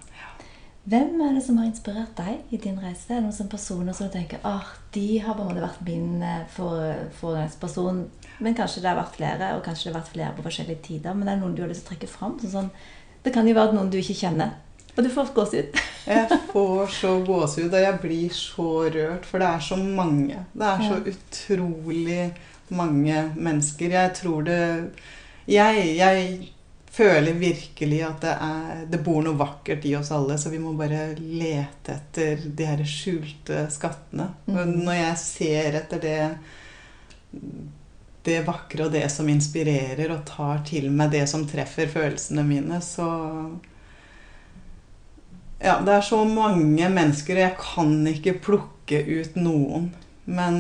Hvem 0.88 1.20
er 1.22 1.34
det 1.36 1.41
som 1.44 1.58
har 1.60 1.67
inspirert 1.67 2.13
deg 2.15 2.53
i 2.56 2.58
din 2.63 2.77
reise? 2.79 3.10
Er 3.10 3.17
det 3.17 3.25
noen 3.25 3.36
sånne 3.36 3.51
personer 3.51 3.96
som 3.98 4.08
du 4.08 4.13
tenker 4.13 4.39
ah, 4.48 4.70
de 4.96 5.17
har 5.20 5.36
på 5.36 5.44
en 5.44 5.50
måte 5.50 5.63
vært 5.65 5.82
min 5.84 6.22
eh, 6.24 6.46
for- 6.53 7.10
foregangsperson? 7.20 8.06
Men 8.39 8.56
kanskje 8.56 8.84
det 8.86 8.91
har 8.94 9.00
vært 9.01 9.17
flere, 9.17 9.50
og 9.58 9.65
kanskje 9.65 9.89
det 9.89 9.94
har 9.94 10.00
vært 10.00 10.13
flere 10.13 10.36
på 10.38 10.46
forskjellige 10.46 10.84
tider. 10.86 11.17
Men 11.17 11.27
er 11.27 11.36
det 11.36 11.44
noen 11.44 11.58
du 11.58 11.62
har 11.65 11.74
lyst 11.74 11.84
til 11.84 11.89
å 11.89 11.91
trekke 11.96 12.08
fram? 12.13 12.38
Sånn, 12.39 12.53
sånn, 12.53 12.70
det 13.25 13.34
kan 13.36 13.50
jo 13.50 13.58
være 13.58 13.75
noen 13.75 13.91
du 13.91 13.98
ikke 14.00 14.15
kjenner, 14.22 14.53
og 14.96 15.03
du 15.03 15.10
får 15.12 15.34
gåsehud. 15.36 15.82
Jeg 16.08 16.39
får 16.53 16.94
så 16.96 17.10
gåsehud, 17.27 17.74
og 17.75 17.82
jeg 17.84 17.98
blir 18.00 18.29
så 18.32 18.67
rørt, 18.94 19.25
for 19.27 19.44
det 19.44 19.48
er 19.50 19.63
så 19.65 19.75
mange. 19.75 20.38
Det 20.56 20.70
er 20.72 20.86
så 20.88 21.01
utrolig 21.12 22.22
mange 22.72 23.25
mennesker. 23.36 23.91
Jeg 23.91 24.13
tror 24.15 24.46
det 24.48 24.60
Jeg, 25.51 25.84
jeg 26.00 26.53
føler 26.98 27.34
virkelig 27.39 28.01
at 28.08 28.22
det, 28.24 28.34
er, 28.48 28.84
det 28.92 29.00
bor 29.06 29.22
noe 29.25 29.38
vakkert 29.39 29.86
i 29.86 29.96
oss 30.00 30.12
alle, 30.16 30.38
så 30.42 30.50
vi 30.54 30.60
må 30.63 30.74
bare 30.80 31.12
lete 31.20 31.96
etter 31.96 32.44
de 32.58 32.68
her 32.70 32.84
skjulte 32.88 33.66
skattene. 33.74 34.30
Og 34.54 34.66
Mhm. 34.66 34.86
når 34.86 35.00
jeg 35.01 35.18
ser 35.24 35.80
etter 35.84 36.00
det 36.08 36.20
det 38.27 38.42
vakre 38.48 38.86
og 38.86 38.92
det 38.92 39.06
som 39.12 39.30
inspirerer, 39.32 40.12
og 40.12 40.25
tar 40.27 40.60
til 40.68 40.89
meg 40.92 41.12
det 41.16 41.24
som 41.32 41.46
treffer 41.48 41.88
følelsene 41.92 42.44
mine, 42.48 42.82
så 42.84 43.08
ja, 45.60 45.80
det 45.86 45.94
er 45.94 46.01
så 46.06 46.20
mange 46.30 46.89
mennesker, 46.94 47.38
og 47.38 47.44
jeg 47.46 47.56
kan 47.62 47.96
ikke 48.12 48.36
plukke 48.46 49.00
ut 49.20 49.38
noen. 49.39 49.89
Men 50.27 50.60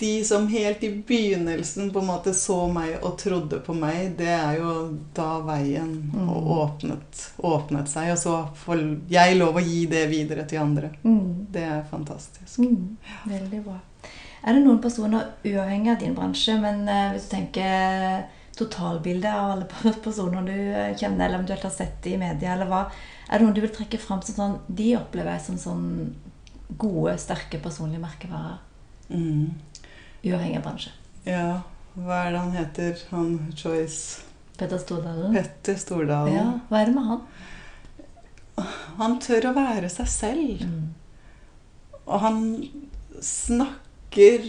de 0.00 0.24
som 0.24 0.46
helt 0.48 0.82
i 0.84 0.90
begynnelsen 1.06 1.90
på 1.92 2.00
en 2.00 2.06
måte 2.08 2.32
så 2.34 2.56
meg 2.72 2.96
og 3.04 3.18
trodde 3.20 3.58
på 3.66 3.74
meg, 3.76 4.14
det 4.18 4.28
er 4.32 4.58
jo 4.58 4.72
da 5.16 5.40
veien 5.44 5.92
Mm. 6.14 6.28
åpnet, 6.30 7.20
åpnet 7.44 7.88
seg. 7.88 8.10
Og 8.12 8.18
så 8.18 8.34
får 8.64 8.82
jeg 9.12 9.36
lov 9.38 9.56
å 9.60 9.64
gi 9.64 9.84
det 9.86 10.06
videre 10.10 10.46
til 10.48 10.58
andre. 10.62 10.90
Mm. 11.04 11.46
Det 11.52 11.62
er 11.62 11.82
fantastisk. 11.90 12.58
Mm. 12.58 12.96
Veldig 13.26 13.62
bra. 13.64 13.78
Er 14.42 14.54
det 14.56 14.64
noen 14.64 14.80
personer 14.80 15.34
uavhengig 15.44 15.90
av 15.92 15.98
din 16.00 16.14
bransje, 16.16 16.54
men 16.60 16.88
eh, 16.88 17.10
hvis 17.12 17.28
du 17.28 17.34
tenker 17.36 18.24
totalbildet 18.56 19.30
av 19.32 19.50
alle 19.54 19.92
personer 20.04 20.42
du 20.48 20.54
eh, 20.56 20.96
kjenner, 20.96 21.26
eller 21.26 21.38
eventuelt 21.38 21.62
har 21.68 21.70
sett 21.74 22.06
i 22.06 22.16
media, 22.20 22.54
eller 22.54 22.66
hva, 22.70 22.86
er 23.28 23.38
det 23.38 23.44
noen 23.46 23.54
du 23.56 23.60
vil 23.64 23.74
trekke 23.76 24.00
fram 24.00 24.22
som 24.24 24.34
sånn, 24.36 24.58
de 24.68 24.94
opplever 24.96 25.36
jeg 25.36 25.44
som 25.46 25.60
sånn 25.60 25.86
gode, 26.80 27.16
sterke 27.18 27.60
personlige 27.62 28.00
merkevarer, 28.06 28.58
Mm. 29.10 29.48
Uavhengig 30.24 30.58
av 30.60 30.66
bransje? 30.66 30.92
Ja, 31.26 31.60
hva 31.94 32.24
er 32.24 32.34
det 32.34 32.42
han 32.42 32.56
heter? 32.56 33.06
Han 33.10 33.32
Choice 33.56 34.26
Petter 34.60 34.78
Stordalen? 34.78 35.32
Petter 35.34 35.76
Stordalen. 35.80 36.34
Ja, 36.34 36.46
hva 36.68 36.80
er 36.82 36.90
det 36.90 36.96
med 36.96 37.08
han? 37.08 37.20
Han 39.00 39.16
tør 39.24 39.50
å 39.50 39.56
være 39.56 39.88
seg 39.92 40.08
selv. 40.12 40.64
Mm. 40.68 40.90
Og 42.04 42.20
han 42.24 42.42
snakker 43.24 44.44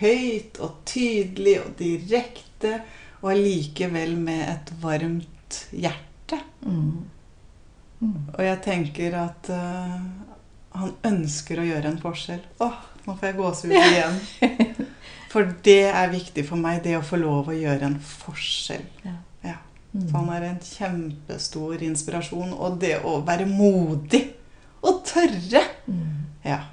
høyt 0.00 0.60
og 0.62 0.80
tydelig 0.88 1.56
og 1.64 1.72
direkte, 1.80 2.80
og 3.20 3.32
allikevel 3.34 4.14
med 4.16 4.44
et 4.48 4.70
varmt 4.80 5.58
hjerte. 5.74 6.38
Mm. 6.62 7.08
Mm. 8.00 8.14
Og 8.32 8.42
jeg 8.46 8.60
tenker 8.64 9.16
at 9.20 9.50
uh, 9.52 9.98
han 10.78 10.94
ønsker 11.10 11.60
å 11.60 11.66
gjøre 11.66 11.90
en 11.90 12.00
forskjell. 12.00 12.46
Åh, 12.64 12.78
nå 13.06 13.16
får 13.16 13.30
jeg 13.30 13.38
gåsehud 13.40 13.76
igjen. 13.80 14.20
For 15.30 15.46
det 15.64 15.84
er 15.86 16.10
viktig 16.10 16.42
for 16.42 16.58
meg, 16.58 16.80
det 16.82 16.96
å 16.98 17.06
få 17.06 17.20
lov 17.20 17.52
å 17.52 17.54
gjøre 17.54 17.86
en 17.86 17.98
forskjell. 18.02 18.82
Ja. 19.04 19.12
Ja. 19.46 19.58
Mm. 19.92 20.06
Så 20.08 20.14
han 20.16 20.30
er 20.34 20.46
en 20.48 20.60
kjempestor 20.66 21.84
inspirasjon. 21.86 22.50
Og 22.56 22.80
det 22.82 22.96
å 23.06 23.20
være 23.26 23.46
modig 23.46 24.24
og 24.82 25.04
tørre. 25.06 25.62
Mm. 25.86 26.24
Ja. 26.42 26.64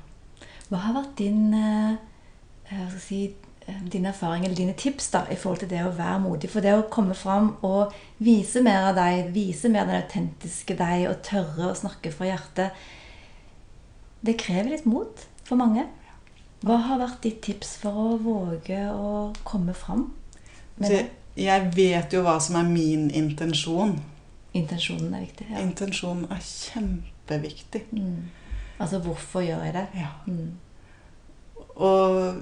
Hva 0.72 0.80
har 0.88 0.96
vært 0.98 1.14
din, 1.20 1.54
eh, 1.54 2.98
si, 3.00 3.36
eh, 3.68 3.82
din 3.94 4.06
erfaring 4.06 4.46
eller 4.46 4.56
dine 4.56 4.74
tips 4.74 5.12
da, 5.12 5.26
i 5.30 5.36
forhold 5.36 5.60
til 5.60 5.70
det 5.70 5.86
å 5.86 5.96
være 5.96 6.20
modig? 6.26 6.50
For 6.50 6.62
det 6.62 6.74
å 6.74 6.90
komme 6.90 7.14
fram 7.14 7.58
og 7.62 7.94
vise 8.20 8.64
mer 8.64 8.90
av 8.90 8.96
deg, 8.96 9.34
vise 9.34 9.70
mer 9.70 9.82
av 9.82 9.88
den 9.88 10.02
autentiske 10.02 10.76
deg, 10.78 11.10
og 11.10 11.22
tørre 11.22 11.72
å 11.72 11.78
snakke 11.78 12.12
fra 12.12 12.26
hjertet, 12.26 12.72
det 14.26 14.38
krever 14.38 14.72
litt 14.72 14.86
mot 14.86 15.28
for 15.44 15.56
mange. 15.56 15.86
Hva 16.66 16.80
har 16.88 17.02
vært 17.02 17.22
ditt 17.26 17.42
tips 17.46 17.76
for 17.84 17.98
å 18.02 18.18
våge 18.22 18.80
å 18.90 19.32
komme 19.46 19.76
fram 19.78 20.08
med 20.78 20.90
Det, 20.90 21.02
jeg 21.38 21.70
vet 21.76 22.14
jo 22.14 22.24
hva 22.26 22.38
som 22.42 22.58
er 22.58 22.70
min 22.70 23.10
intensjon. 23.14 23.94
Intensjonen 24.58 25.14
er 25.14 25.26
viktig. 25.28 25.48
Ja. 25.52 25.62
Intensjonen 25.62 26.26
er 26.34 26.42
kjempeviktig. 26.42 27.84
Mm. 27.94 28.30
Altså, 28.78 29.02
hvorfor 29.06 29.46
gjør 29.46 29.66
jeg 29.68 29.76
det? 29.76 29.86
Ja. 29.98 30.10
Mm. 30.26 30.56
Og 31.78 32.42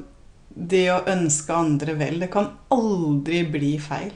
det 0.56 0.86
å 0.94 1.02
ønske 1.12 1.56
andre 1.56 1.98
vel, 2.00 2.22
det 2.24 2.32
kan 2.32 2.54
aldri 2.72 3.44
bli 3.52 3.74
feil. 3.84 4.14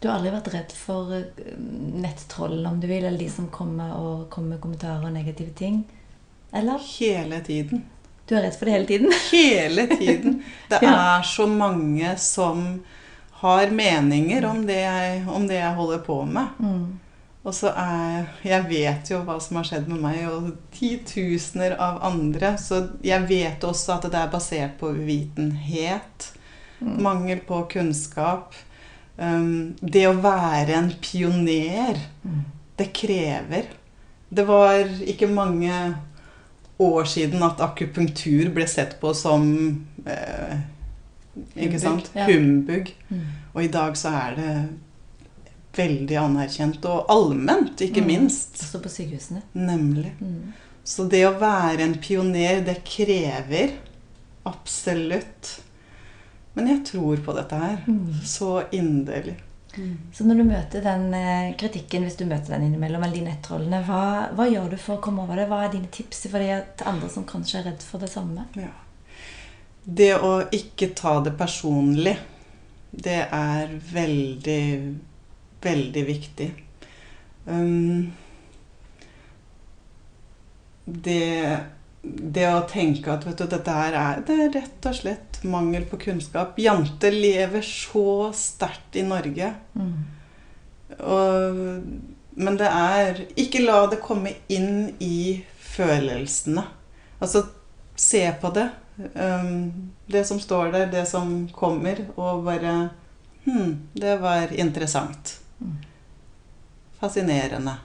Du 0.00 0.10
har 0.10 0.18
aldri 0.18 0.34
vært 0.34 0.50
redd 0.52 0.72
for 0.76 1.12
nettroll, 2.04 2.58
om 2.68 2.80
du 2.80 2.88
vil, 2.90 3.06
eller 3.06 3.20
de 3.20 3.28
som 3.32 3.48
kommer 3.52 3.94
og 3.96 4.26
kommer 4.32 4.56
med 4.56 4.60
kommentarer 4.60 5.06
og 5.08 5.14
negative 5.14 5.54
ting? 5.56 5.78
Eller? 6.54 6.78
Hele 6.98 7.40
tiden. 7.44 7.84
Du 8.28 8.34
er 8.38 8.46
redd 8.46 8.54
for 8.56 8.64
det 8.68 8.72
hele 8.72 8.86
tiden? 8.88 9.12
Hele 9.32 9.86
tiden. 9.90 10.36
Det 10.70 10.78
er 10.80 11.22
så 11.28 11.44
mange 11.50 12.14
som 12.18 12.60
har 13.42 13.72
meninger 13.74 14.46
om 14.48 14.62
det 14.66 14.78
jeg, 14.80 15.24
om 15.28 15.44
det 15.50 15.58
jeg 15.58 15.74
holder 15.76 15.98
på 16.06 16.16
med. 16.24 16.54
Mm. 16.58 16.86
Og 17.44 17.52
så 17.52 17.74
er 17.76 18.30
Jeg 18.46 18.64
vet 18.70 19.10
jo 19.12 19.18
hva 19.26 19.36
som 19.44 19.58
har 19.60 19.66
skjedd 19.68 19.90
med 19.92 20.00
meg, 20.00 20.22
og 20.32 20.54
titusener 20.72 21.74
av 21.76 21.98
andre. 22.08 22.54
Så 22.56 22.78
jeg 23.04 23.26
vet 23.28 23.66
også 23.68 23.98
at 23.98 24.08
det 24.08 24.22
er 24.22 24.32
basert 24.32 24.78
på 24.80 24.94
uvitenhet. 24.96 26.30
Mm. 26.80 26.96
Mangel 27.04 27.44
på 27.44 27.60
kunnskap. 27.74 28.56
Um, 29.18 29.74
det 29.84 30.06
å 30.08 30.16
være 30.24 30.78
en 30.80 30.90
pioner, 31.04 32.00
Mm. 32.24 32.40
det 32.78 32.88
krever. 32.96 33.68
Det 34.32 34.46
var 34.48 34.88
ikke 35.04 35.28
mange 35.28 35.76
år 36.82 37.04
siden 37.06 37.42
at 37.46 37.60
akupunktur 37.60 38.48
ble 38.54 38.66
sett 38.66 38.96
på 39.00 39.12
som 39.14 39.44
eh, 40.06 40.56
Ikke 41.56 41.78
sant? 41.80 42.10
Humbug. 42.14 42.90
Ja. 43.10 43.16
Og 43.54 43.62
i 43.64 43.68
dag 43.70 43.96
så 43.98 44.10
er 44.14 44.34
det 44.38 44.54
veldig 45.74 46.16
anerkjent, 46.20 46.84
og 46.86 47.06
allment, 47.10 47.80
ikke 47.82 48.00
Mm. 48.02 48.06
minst. 48.06 48.60
Også 48.62 48.78
på 48.82 48.88
sykehusene. 48.88 49.42
Nemlig. 49.54 50.12
Mm. 50.20 50.52
Så 50.84 51.08
det 51.10 51.24
å 51.26 51.38
være 51.40 51.80
en 51.82 51.94
pioner, 51.98 52.60
det 52.64 52.84
krever 52.84 53.72
absolutt 54.46 55.60
Men 56.54 56.68
jeg 56.68 56.84
tror 56.86 57.16
på 57.24 57.32
dette 57.34 57.56
her. 57.58 57.80
Mm. 57.88 58.12
Så 58.22 58.62
inderlig. 58.72 59.34
Så 60.14 60.24
når 60.26 60.38
du 60.38 60.44
møter 60.46 60.84
den 60.84 61.08
eh, 61.16 61.54
kritikken, 61.58 62.04
hvis 62.06 62.18
du 62.18 62.24
møter 62.30 62.54
den 62.54 62.68
innimellom, 62.68 63.02
eller 63.02 63.18
de 63.18 63.24
nettrollene, 63.26 63.80
hva, 63.86 64.04
hva 64.36 64.46
gjør 64.50 64.74
du 64.74 64.78
for 64.78 64.98
å 64.98 65.04
komme 65.04 65.24
over 65.24 65.40
det? 65.40 65.48
Hva 65.50 65.64
er 65.64 65.74
dine 65.74 65.90
tips 65.94 66.26
for 66.28 66.42
det 66.42 66.60
til 66.78 66.90
andre 66.92 67.10
som 67.12 67.26
kanskje 67.28 67.60
er 67.60 67.68
redd 67.70 67.86
for 67.86 68.04
det 68.04 68.10
samme? 68.12 68.46
Ja. 68.58 68.70
Det 69.84 70.12
å 70.16 70.34
ikke 70.54 70.92
ta 70.96 71.18
det 71.24 71.34
personlig, 71.36 72.14
det 72.90 73.20
er 73.26 73.74
veldig, 73.92 74.64
veldig 75.64 76.04
viktig. 76.08 76.50
Um, 77.44 78.12
det, 80.84 81.58
det 82.04 82.46
å 82.50 82.64
tenke 82.68 83.12
at 83.12 83.24
vet 83.26 83.40
du, 83.40 83.46
dette 83.50 83.74
her 83.74 83.96
er, 83.98 84.24
det 84.26 84.36
er 84.36 84.52
rett 84.58 84.88
og 84.90 84.96
slett 84.98 85.38
mangel 85.48 85.86
på 85.88 85.98
kunnskap. 86.06 86.58
Jante 86.60 87.10
lever 87.12 87.64
så 87.64 88.30
sterkt 88.36 88.98
i 89.00 89.04
Norge. 89.06 89.50
Mm. 89.74 89.94
Og, 90.94 91.60
men 92.38 92.56
det 92.60 92.68
er 92.68 93.20
Ikke 93.40 93.62
la 93.64 93.78
det 93.90 94.02
komme 94.04 94.34
inn 94.52 94.92
i 95.02 95.42
følelsene. 95.74 96.66
Altså 97.18 97.46
se 97.96 98.26
på 98.40 98.50
det. 98.54 98.68
Um, 99.14 99.92
det 100.06 100.22
som 100.28 100.38
står 100.38 100.70
der, 100.74 100.86
det 100.92 101.06
som 101.10 101.48
kommer, 101.54 102.04
og 102.14 102.44
bare 102.46 102.74
Hm, 103.44 103.88
det 103.92 104.16
var 104.16 104.52
interessant. 104.52 105.40
Mm. 105.60 105.76
Fascinerende. 107.00 107.76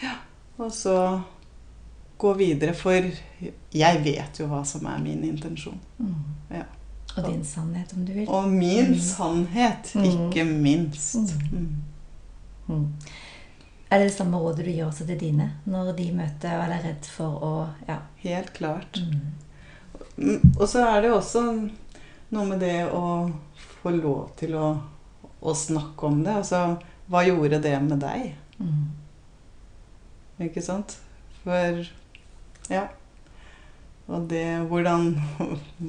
Ja. 0.00 0.16
Og 0.56 0.72
så 0.72 1.20
gå 2.20 2.32
videre, 2.38 2.74
for 2.76 2.92
jeg 3.72 4.02
vet 4.04 4.40
jo 4.42 4.46
hva 4.50 4.60
som 4.68 4.84
er 4.90 4.98
min 5.02 5.22
intensjon. 5.24 5.78
Mm. 5.98 6.14
Ja. 6.52 6.64
Og 7.16 7.24
din 7.26 7.40
sannhet, 7.44 7.92
om 7.96 8.04
du 8.06 8.12
vil. 8.14 8.28
Og 8.28 8.48
min 8.52 8.92
Mm. 8.92 8.98
sannhet, 9.00 9.90
Mm. 9.94 10.04
ikke 10.04 10.44
minst. 10.44 11.34
Mm. 11.52 11.82
Mm. 12.68 12.84
Er 13.90 13.98
det 13.98 14.06
det 14.08 14.14
samme 14.16 14.38
rådet 14.38 14.64
du 14.64 14.70
gir 14.70 14.84
også 14.86 15.06
til 15.06 15.18
dine 15.18 15.48
når 15.66 15.96
de 15.96 16.12
møter 16.14 16.52
og 16.60 16.70
er 16.70 16.82
redd 16.84 17.04
for 17.10 17.40
å 17.42 17.68
Ja. 17.88 17.96
Helt 18.22 18.52
klart. 18.54 19.00
Og 20.60 20.68
så 20.68 20.84
er 20.86 21.00
det 21.02 21.10
også 21.10 21.70
noe 22.30 22.44
med 22.46 22.60
det 22.60 22.84
å 22.92 23.32
få 23.82 23.90
lov 24.02 24.36
til 24.36 24.54
å, 24.54 24.80
å 25.42 25.54
snakke 25.54 26.02
om 26.06 26.22
det. 26.22 26.34
Altså, 26.36 26.78
hva 27.10 27.24
gjorde 27.26 27.60
det 27.62 27.82
med 27.82 27.98
deg? 28.00 28.34
Mm. 28.60 28.86
Ikke 30.40 30.62
sant? 30.62 30.98
For 31.42 31.82
Ja. 32.70 32.86
Og 34.10 34.26
det 34.30 34.44
Hvordan, 34.70 35.12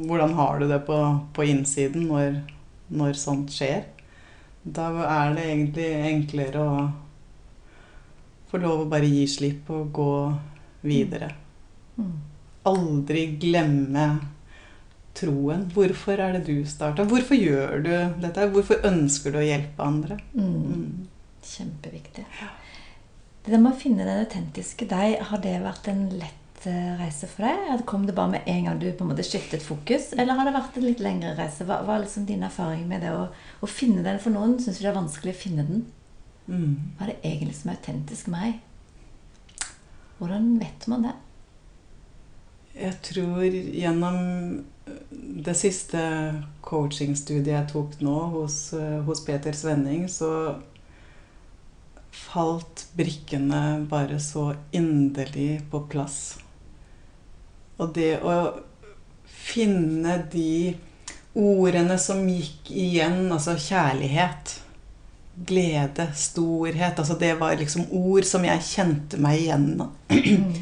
hvordan 0.08 0.34
har 0.38 0.60
du 0.60 0.68
det 0.70 0.82
på, 0.86 0.98
på 1.34 1.46
innsiden 1.48 2.08
når, 2.10 2.42
når 2.94 3.18
sånt 3.18 3.54
skjer? 3.54 3.86
Da 4.62 4.92
er 5.08 5.34
det 5.38 5.48
egentlig 5.48 5.88
enklere 6.12 6.62
å 6.62 6.74
få 8.52 8.60
lov 8.62 8.84
å 8.84 8.90
bare 8.92 9.08
gi 9.10 9.24
slipp 9.30 9.72
og 9.74 9.94
gå 9.96 10.12
videre. 10.86 11.32
Mm. 11.98 12.14
Aldri 12.70 13.24
glemme 13.42 14.06
troen. 15.18 15.66
Hvorfor 15.74 16.22
er 16.22 16.38
det 16.38 16.44
du 16.50 16.66
starta? 16.68 17.08
Hvorfor 17.10 17.40
gjør 17.40 17.82
du 17.86 17.94
dette? 18.22 18.50
Hvorfor 18.54 18.86
ønsker 18.88 19.34
du 19.34 19.40
å 19.42 19.48
hjelpe 19.48 19.88
andre? 19.88 20.20
Mm. 20.36 20.52
Mm. 20.52 21.08
Kjempeviktig. 21.42 22.28
Det 23.42 23.58
med 23.58 23.72
å 23.72 23.80
finne 23.82 24.06
den 24.06 24.22
autentiske 24.22 24.86
deg, 24.86 25.18
har 25.32 25.42
det 25.42 25.56
vært 25.64 25.90
en 25.90 26.06
lett 26.20 26.41
reise 26.70 27.28
for 27.30 27.48
deg? 27.48 27.84
Kom 27.90 28.06
det 28.08 28.16
bare 28.18 28.34
med 28.36 28.50
en 28.50 28.68
gang 28.68 28.80
du 28.82 28.88
på 28.92 29.06
en 29.06 29.12
måte 29.12 29.26
skiftet 29.26 29.64
fokus? 29.66 30.12
Eller 30.14 30.38
har 30.38 30.48
det 30.48 30.56
vært 30.56 30.78
en 30.78 30.86
litt 30.86 31.04
lengre 31.04 31.34
reise? 31.38 31.66
Hva 31.68 31.82
hva 31.86 31.98
er 31.98 32.06
liksom 32.06 32.28
din 32.30 32.46
erfaring 32.48 32.84
med 32.90 33.06
det 33.06 33.14
å, 33.16 33.28
å 33.62 33.70
finne 33.70 34.04
den? 34.06 34.20
For 34.22 34.34
noen 34.34 34.58
syns 34.62 34.82
det 34.82 34.90
er 34.92 34.98
vanskelig 34.98 35.36
å 35.36 35.42
finne 35.42 35.68
den. 35.68 35.86
Mm. 36.48 36.76
Hva 36.98 37.08
er 37.08 37.14
det 37.14 37.20
egentlig 37.32 37.58
som 37.60 37.72
er 37.72 37.80
autentisk 37.80 38.32
meg? 38.34 38.60
Hvordan 40.22 40.52
vet 40.62 40.88
man 40.92 41.08
det? 41.08 41.16
Jeg 42.78 42.98
tror 43.04 43.44
gjennom 43.44 44.20
det 45.46 45.56
siste 45.60 46.02
coachingstudiet 46.66 47.54
jeg 47.54 47.70
tok 47.72 47.98
nå 48.06 48.18
hos, 48.36 48.74
eh, 48.74 49.00
hos 49.06 49.24
Peter 49.26 49.56
Svenning, 49.56 50.08
så 50.10 50.62
falt 52.12 52.86
brikkene 52.98 53.88
bare 53.90 54.20
så 54.20 54.52
inderlig 54.76 55.62
på 55.72 55.84
plass. 55.92 56.41
Og 57.82 57.94
det 57.96 58.20
å 58.22 58.36
finne 59.26 60.18
de 60.32 60.76
ordene 61.38 61.98
som 62.02 62.22
gikk 62.30 62.70
igjen, 62.70 63.24
altså 63.32 63.56
kjærlighet, 63.58 64.58
glede, 65.48 66.10
storhet 66.20 67.00
Altså 67.00 67.16
det 67.18 67.32
var 67.40 67.56
liksom 67.58 67.88
ord 67.96 68.28
som 68.28 68.44
jeg 68.46 68.66
kjente 68.68 69.20
meg 69.22 69.40
igjen, 69.46 69.70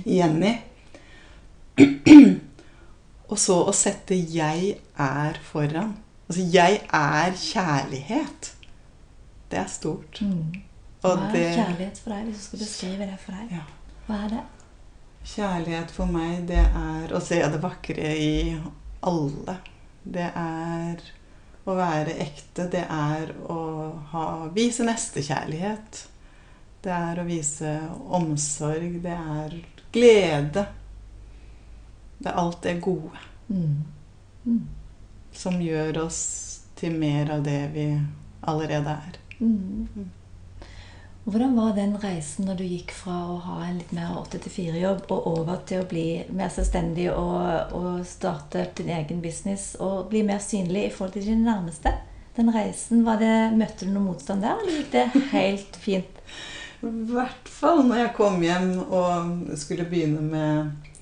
igjen 0.06 0.38
i. 0.46 0.54
Og 3.30 3.38
så 3.38 3.58
å 3.70 3.74
sette 3.76 4.16
'jeg 4.16 4.78
er' 4.98 5.42
foran. 5.44 5.98
Altså 6.30 6.42
'jeg 6.42 6.82
er 6.94 7.32
kjærlighet'. 7.32 8.54
Det 9.52 9.60
er 9.60 9.68
stort. 9.68 10.22
Mm. 10.22 10.54
Hva 11.02 11.10
er 11.10 11.32
det 11.34 11.56
kjærlighet 11.56 12.00
for 12.04 12.10
deg, 12.14 12.24
hvis 12.26 12.38
du 12.38 12.44
skal 12.44 12.60
beskrive 12.60 13.04
det 13.12 13.20
for 13.20 13.32
deg? 13.32 13.52
Ja. 13.52 13.64
Hva 14.08 14.16
er 14.26 14.30
det? 14.30 14.44
Kjærlighet 15.30 15.92
for 15.94 16.10
meg, 16.10 16.48
det 16.50 16.62
er 16.64 17.12
å 17.14 17.20
se 17.22 17.38
det 17.38 17.60
vakre 17.62 18.14
i 18.18 18.58
alle. 19.06 19.56
Det 20.04 20.26
er 20.26 21.04
å 21.70 21.76
være 21.78 22.16
ekte. 22.24 22.66
Det 22.72 22.86
er 22.86 23.34
å 23.52 23.60
ha, 24.14 24.26
vise 24.56 24.88
nestekjærlighet. 24.88 26.02
Det 26.82 26.96
er 26.96 27.22
å 27.22 27.28
vise 27.28 27.76
omsorg. 28.18 28.98
Det 29.04 29.16
er 29.16 29.56
glede. 29.94 30.66
Det 32.20 32.32
er 32.32 32.40
alt 32.46 32.64
det 32.66 32.80
gode 32.84 33.26
Mm. 33.50 33.84
Mm. 34.46 34.68
som 35.34 35.56
gjør 35.62 35.98
oss 36.04 36.20
til 36.78 36.94
mer 37.02 37.32
av 37.34 37.44
det 37.44 37.72
vi 37.74 37.86
allerede 38.46 38.92
er. 38.94 39.16
Mm. 39.40 40.10
Hvordan 41.30 41.56
var 41.56 41.76
den 41.76 41.92
reisen 42.02 42.48
når 42.48 42.56
du 42.58 42.64
gikk 42.66 42.90
fra 42.96 43.16
å 43.30 43.36
ha 43.44 43.56
en 43.68 43.76
litt 43.78 43.92
mer 43.94 44.16
8-4-jobb 44.18 45.12
og 45.14 45.28
over 45.30 45.60
til 45.70 45.84
å 45.84 45.88
bli 45.90 46.06
mer 46.34 46.50
selvstendig 46.50 47.06
og, 47.12 47.76
og 47.78 48.00
starte 48.10 48.64
din 48.80 48.90
egen 48.96 49.20
business 49.22 49.76
og 49.78 50.08
bli 50.10 50.24
mer 50.26 50.42
synlig 50.42 50.88
i 50.88 50.92
forhold 50.96 51.14
til 51.20 51.28
dine 51.28 51.46
nærmeste? 51.46 51.94
Den 52.40 52.50
reisen, 52.56 53.04
var 53.06 53.22
det, 53.22 53.30
Møtte 53.60 53.86
du 53.86 53.94
noe 53.94 54.08
motstand 54.08 54.42
der, 54.42 54.58
eller 54.58 54.80
gikk 54.80 54.90
det 54.96 55.06
helt 55.36 55.80
fint? 55.86 56.24
I 56.82 56.94
hvert 57.12 57.54
fall 57.60 57.84
når 57.86 58.06
jeg 58.06 58.16
kom 58.18 58.42
hjem 58.48 58.70
og 58.88 59.56
skulle 59.60 59.86
begynne 59.92 60.26
med, 60.26 60.94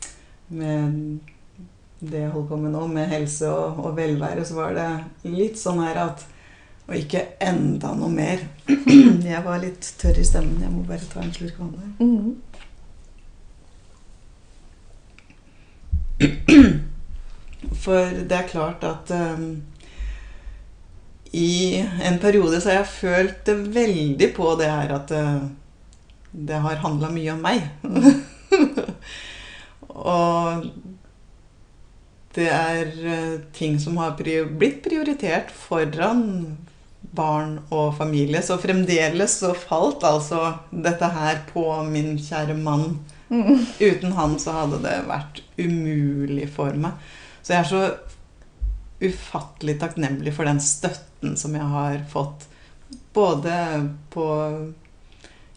med 0.49 0.97
det 2.01 2.25
jeg 2.25 2.33
holder 2.33 2.49
på 2.51 2.63
med 2.65 2.75
nå, 2.75 2.87
med 2.99 3.13
helse 3.13 3.47
og, 3.53 3.79
og 3.79 3.95
velvære, 3.95 4.43
så 4.43 4.59
var 4.59 4.75
det 4.75 4.89
litt 5.29 5.61
sånn 5.61 5.85
her 5.85 6.03
at 6.09 6.27
Og 6.87 6.95
ikke 6.95 7.19
enda 7.43 7.89
noe 7.99 8.07
mer. 8.11 8.37
Jeg 9.27 9.43
var 9.43 9.59
litt 9.59 9.95
tørr 9.99 10.19
i 10.21 10.25
stemmen. 10.27 10.61
Jeg 10.63 10.71
må 10.71 10.83
bare 10.87 11.07
ta 11.11 11.19
en 11.23 11.33
slurk 11.35 11.59
vann. 11.59 11.79
her. 11.83 11.91
Mm. 11.99 12.35
For 17.83 17.99
det 18.29 18.37
er 18.37 18.49
klart 18.49 18.83
at 18.87 19.11
um, 19.11 19.63
i 21.35 21.83
en 22.07 22.19
periode 22.23 22.61
så 22.61 22.69
har 22.71 22.77
jeg 22.79 22.93
følt 22.93 23.39
det 23.45 23.57
veldig 23.75 24.29
på 24.37 24.45
det 24.59 24.69
her 24.71 24.89
at 24.95 25.11
uh, 25.11 25.43
det 26.31 26.57
har 26.63 26.83
handla 26.85 27.09
mye 27.11 27.31
om 27.33 27.41
meg. 27.43 27.59
og 30.15 30.65
det 32.37 32.49
er 32.53 32.85
uh, 33.03 33.35
ting 33.53 33.79
som 33.81 33.97
har 33.99 34.17
prior 34.19 34.45
blitt 34.47 34.83
prioritert 34.87 35.51
foran 35.51 36.57
barn 37.17 37.57
og 37.73 37.95
familie. 37.97 38.41
Så 38.45 38.59
fremdeles 38.61 39.39
så 39.41 39.53
falt 39.57 40.05
altså 40.07 40.53
dette 40.71 41.09
her 41.17 41.41
på 41.51 41.65
min 41.89 42.15
kjære 42.21 42.57
mann. 42.57 42.99
Mm. 43.29 43.65
Uten 43.79 44.13
han 44.15 44.37
så 44.39 44.55
hadde 44.61 44.81
det 44.85 44.97
vært 45.09 45.41
umulig 45.59 46.47
for 46.53 46.77
meg. 46.77 46.95
Så 47.41 47.55
jeg 47.55 47.63
er 47.63 47.71
så 47.71 47.83
ufattelig 49.01 49.77
takknemlig 49.81 50.33
for 50.35 50.49
den 50.49 50.61
støtten 50.63 51.35
som 51.39 51.55
jeg 51.55 51.67
har 51.73 51.99
fått. 52.11 52.47
Både 53.13 53.53
på 54.13 54.27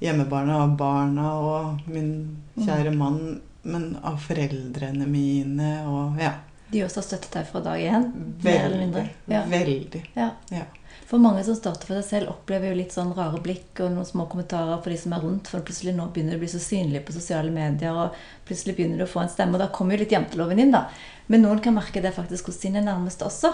hjemmebarna 0.00 0.62
og 0.64 0.76
barna 0.80 1.32
og 1.38 1.88
min 1.90 2.12
kjære 2.58 2.92
mann, 2.96 3.40
men 3.62 3.90
av 4.06 4.16
foreldrene 4.24 5.06
mine 5.08 5.72
og 5.88 6.20
ja. 6.20 6.38
De 6.70 6.84
også 6.86 7.02
har 7.02 7.06
støttet 7.08 7.34
deg 7.34 7.48
fra 7.50 7.60
dag 7.64 7.82
én? 7.82 8.04
Mer 8.44 8.60
eller 8.64 8.78
mindre? 8.78 9.02
Ja. 9.28 9.42
Veldig. 9.50 10.04
Ja. 10.14 10.28
Ja. 10.54 10.64
For 11.10 11.18
mange 11.18 11.42
som 11.42 11.56
starter 11.58 11.88
for 11.88 11.98
seg 11.98 12.06
selv, 12.06 12.30
opplever 12.30 12.70
jo 12.70 12.76
litt 12.78 12.92
sånn 12.94 13.08
rare 13.16 13.40
blikk 13.42 13.80
og 13.82 13.88
noen 13.90 14.06
små 14.06 14.28
kommentarer 14.30 14.76
for 14.78 14.94
de 14.94 14.98
som 15.00 15.16
er 15.16 15.24
rundt. 15.24 15.48
For 15.50 15.64
plutselig 15.66 15.96
nå 15.96 16.04
begynner 16.14 16.36
du 16.36 16.38
å 16.38 16.42
bli 16.44 16.50
så 16.52 16.60
synlig 16.62 17.00
på 17.06 17.14
sosiale 17.16 17.50
medier, 17.50 17.96
og 17.98 18.14
plutselig 18.46 18.76
begynner 18.76 19.00
du 19.00 19.08
å 19.08 19.10
få 19.10 19.24
en 19.24 19.32
stemme. 19.32 19.58
Og 19.58 19.64
da 19.64 19.66
kommer 19.74 19.96
jo 19.96 20.04
litt 20.04 20.14
janteloven 20.14 20.62
inn, 20.62 20.70
da. 20.70 20.84
Men 21.26 21.42
noen 21.42 21.58
kan 21.64 21.74
merke 21.74 22.02
det 22.04 22.12
faktisk 22.14 22.52
hos 22.52 22.60
sine 22.62 22.82
nærmeste 22.86 23.26
også. 23.26 23.50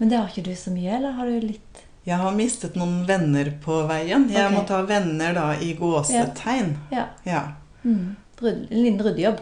Men 0.00 0.10
det 0.10 0.18
har 0.18 0.32
ikke 0.32 0.48
du 0.48 0.56
så 0.58 0.72
mye, 0.74 0.96
eller 0.98 1.14
har 1.14 1.30
du 1.30 1.46
litt 1.46 1.84
Jeg 2.06 2.18
har 2.18 2.34
mistet 2.34 2.74
noen 2.78 2.98
venner 3.06 3.52
på 3.62 3.78
veien. 3.86 4.26
Jeg 4.30 4.42
okay. 4.42 4.56
må 4.58 4.64
ta 4.66 4.82
venner 4.86 5.38
da 5.38 5.46
i 5.62 5.70
gåsetegn. 5.78 6.74
Ja. 6.90 7.06
Ja. 7.22 7.44
Mm. 7.84 8.16
En 8.42 8.66
liten 8.70 8.98
ryddejobb. 9.06 9.38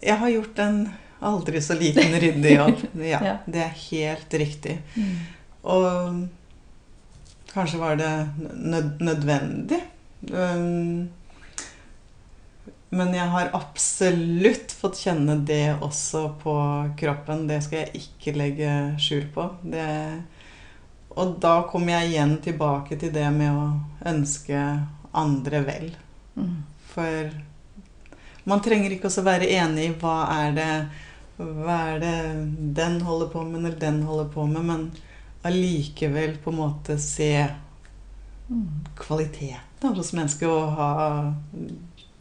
Jeg 0.00 0.16
har 0.24 0.32
gjort 0.32 0.64
en 0.64 0.80
aldri 1.20 1.60
så 1.60 1.76
liten 1.76 2.16
ryddejobb. 2.24 2.88
Ja, 3.12 3.20
Ja. 3.20 3.36
Det 3.44 3.64
er 3.68 3.78
helt 3.84 4.40
riktig. 4.40 4.80
Mm. 4.96 5.14
Og 5.76 6.26
kanskje 7.56 7.80
var 7.80 7.96
det 7.96 8.12
nød 8.54 9.00
nødvendig. 9.00 9.80
Um, 10.30 11.08
men 12.88 13.14
jeg 13.14 13.28
har 13.32 13.50
absolutt 13.56 14.72
fått 14.72 15.00
kjenne 15.02 15.40
det 15.48 15.76
også 15.82 16.28
på 16.42 16.56
kroppen. 17.00 17.46
Det 17.48 17.58
skal 17.64 17.82
jeg 17.82 18.02
ikke 18.04 18.36
legge 18.36 18.74
skjul 19.02 19.26
på. 19.34 19.48
Det, 19.66 19.88
og 21.16 21.34
da 21.42 21.56
kommer 21.70 21.96
jeg 21.96 22.12
igjen 22.12 22.36
tilbake 22.44 23.00
til 23.00 23.12
det 23.14 23.26
med 23.34 23.56
å 23.56 23.66
ønske 24.12 24.62
andre 25.16 25.64
vel. 25.66 25.90
Mm. 26.36 26.56
For 26.92 27.34
Man 28.46 28.60
trenger 28.62 28.92
ikke 28.94 29.08
også 29.08 29.24
være 29.26 29.48
enig 29.58 29.88
i 29.88 29.94
hva 29.98 30.20
er 30.36 30.52
det 30.54 30.72
hva 31.36 31.74
er 31.92 31.98
det 32.00 32.18
den 32.78 33.00
holder 33.04 33.28
på 33.32 33.42
med, 33.44 33.58
eller 33.60 33.74
den 33.80 33.98
holder 34.08 34.28
på 34.32 34.46
med, 34.48 34.62
men 34.64 34.84
allikevel 35.46 36.36
på 36.44 36.50
en 36.52 36.56
måte 36.60 36.98
se 37.02 37.30
kvaliteten 38.96 39.94
hos 39.96 40.12
mennesket 40.16 40.48
og 40.48 40.72
ha 40.78 40.90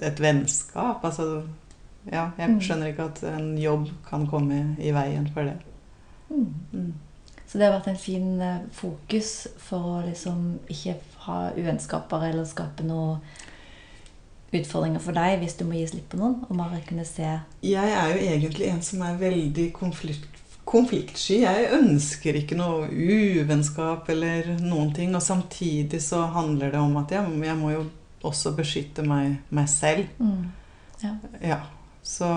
et 0.03 0.19
vennskap. 0.21 1.03
Altså 1.05 1.43
Ja, 2.11 2.27
jeg 2.37 2.49
Mm. 2.49 2.59
skjønner 2.61 2.87
ikke 2.91 3.03
at 3.05 3.23
en 3.23 3.57
jobb 3.57 3.87
kan 4.09 4.27
komme 4.27 4.75
i 4.79 4.91
veien 4.91 5.27
for 5.33 5.41
det. 5.43 5.55
Mm. 6.29 6.93
Så 7.47 7.57
det 7.57 7.61
har 7.65 7.79
vært 7.79 7.87
en 7.87 7.97
fin 7.97 8.41
eh, 8.41 8.59
fokus 8.71 9.47
for 9.57 9.77
å 9.79 10.05
liksom 10.05 10.59
ikke 10.69 10.95
ha 11.25 11.49
uvennskaper 11.57 12.29
eller 12.29 12.45
skape 12.45 12.83
noe 12.83 13.17
utfordringer 14.53 14.99
for 14.99 15.13
deg 15.13 15.39
hvis 15.39 15.57
du 15.57 15.65
må 15.65 15.71
gi 15.73 15.87
slipp 15.87 16.09
på 16.09 16.17
noen, 16.17 16.45
og 16.47 16.57
bare 16.57 16.81
kunne 16.87 17.05
se 17.05 17.39
Jeg 17.63 17.89
er 17.89 18.07
jo 18.13 18.21
egentlig 18.21 18.67
en 18.69 18.81
som 18.81 19.01
er 19.01 19.17
veldig 19.17 19.73
konflikt, 19.73 20.34
konfliktsky. 20.65 21.41
Jeg 21.43 21.69
ønsker 21.77 22.39
ikke 22.39 22.57
noe 22.59 22.89
uvennskap 22.89 24.09
eller 24.13 24.55
noen 24.63 24.91
ting. 24.95 25.13
Og 25.15 25.23
samtidig 25.23 26.01
så 26.03 26.25
handler 26.35 26.73
det 26.73 26.81
om 26.81 26.97
at 27.01 27.13
jeg, 27.15 27.37
jeg 27.45 27.57
må 27.59 27.71
jo 27.75 27.85
også 28.25 28.55
beskytte 28.57 29.05
meg, 29.05 29.39
meg 29.53 29.69
selv. 29.69 30.09
Ja. 31.03 31.13
Ja. 31.43 31.61
Så 32.05 32.27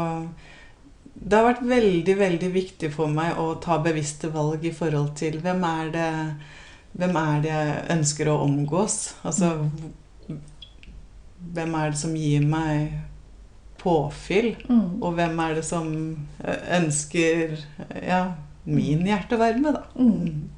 det 1.19 1.35
har 1.35 1.49
vært 1.49 1.65
veldig, 1.67 2.15
veldig 2.19 2.51
viktig 2.55 2.93
for 2.95 3.11
meg 3.13 3.39
å 3.41 3.55
ta 3.63 3.81
bevisste 3.83 4.31
valg 4.35 4.65
i 4.65 4.75
forhold 4.75 5.15
til 5.19 5.41
hvem 5.43 5.65
er 5.67 5.93
det, 5.95 6.11
hvem 6.99 7.17
er 7.21 7.41
det 7.45 7.55
jeg 7.55 7.81
ønsker 7.97 8.31
å 8.31 8.39
omgås? 8.45 8.99
Altså 9.27 9.55
hvem 11.39 11.75
er 11.79 11.93
det 11.93 12.01
som 12.01 12.15
gir 12.19 12.45
meg 12.47 12.95
påfyll? 13.81 14.53
Mm. 14.69 15.01
Og 15.03 15.17
hvem 15.17 15.41
er 15.45 15.59
det 15.59 15.65
som 15.67 15.91
eh, 16.45 16.63
ønsker 16.81 17.57
ja, 18.03 18.23
min 18.69 19.07
hjertevarme, 19.09 19.75
da? 19.77 19.85
Mm. 19.97 20.49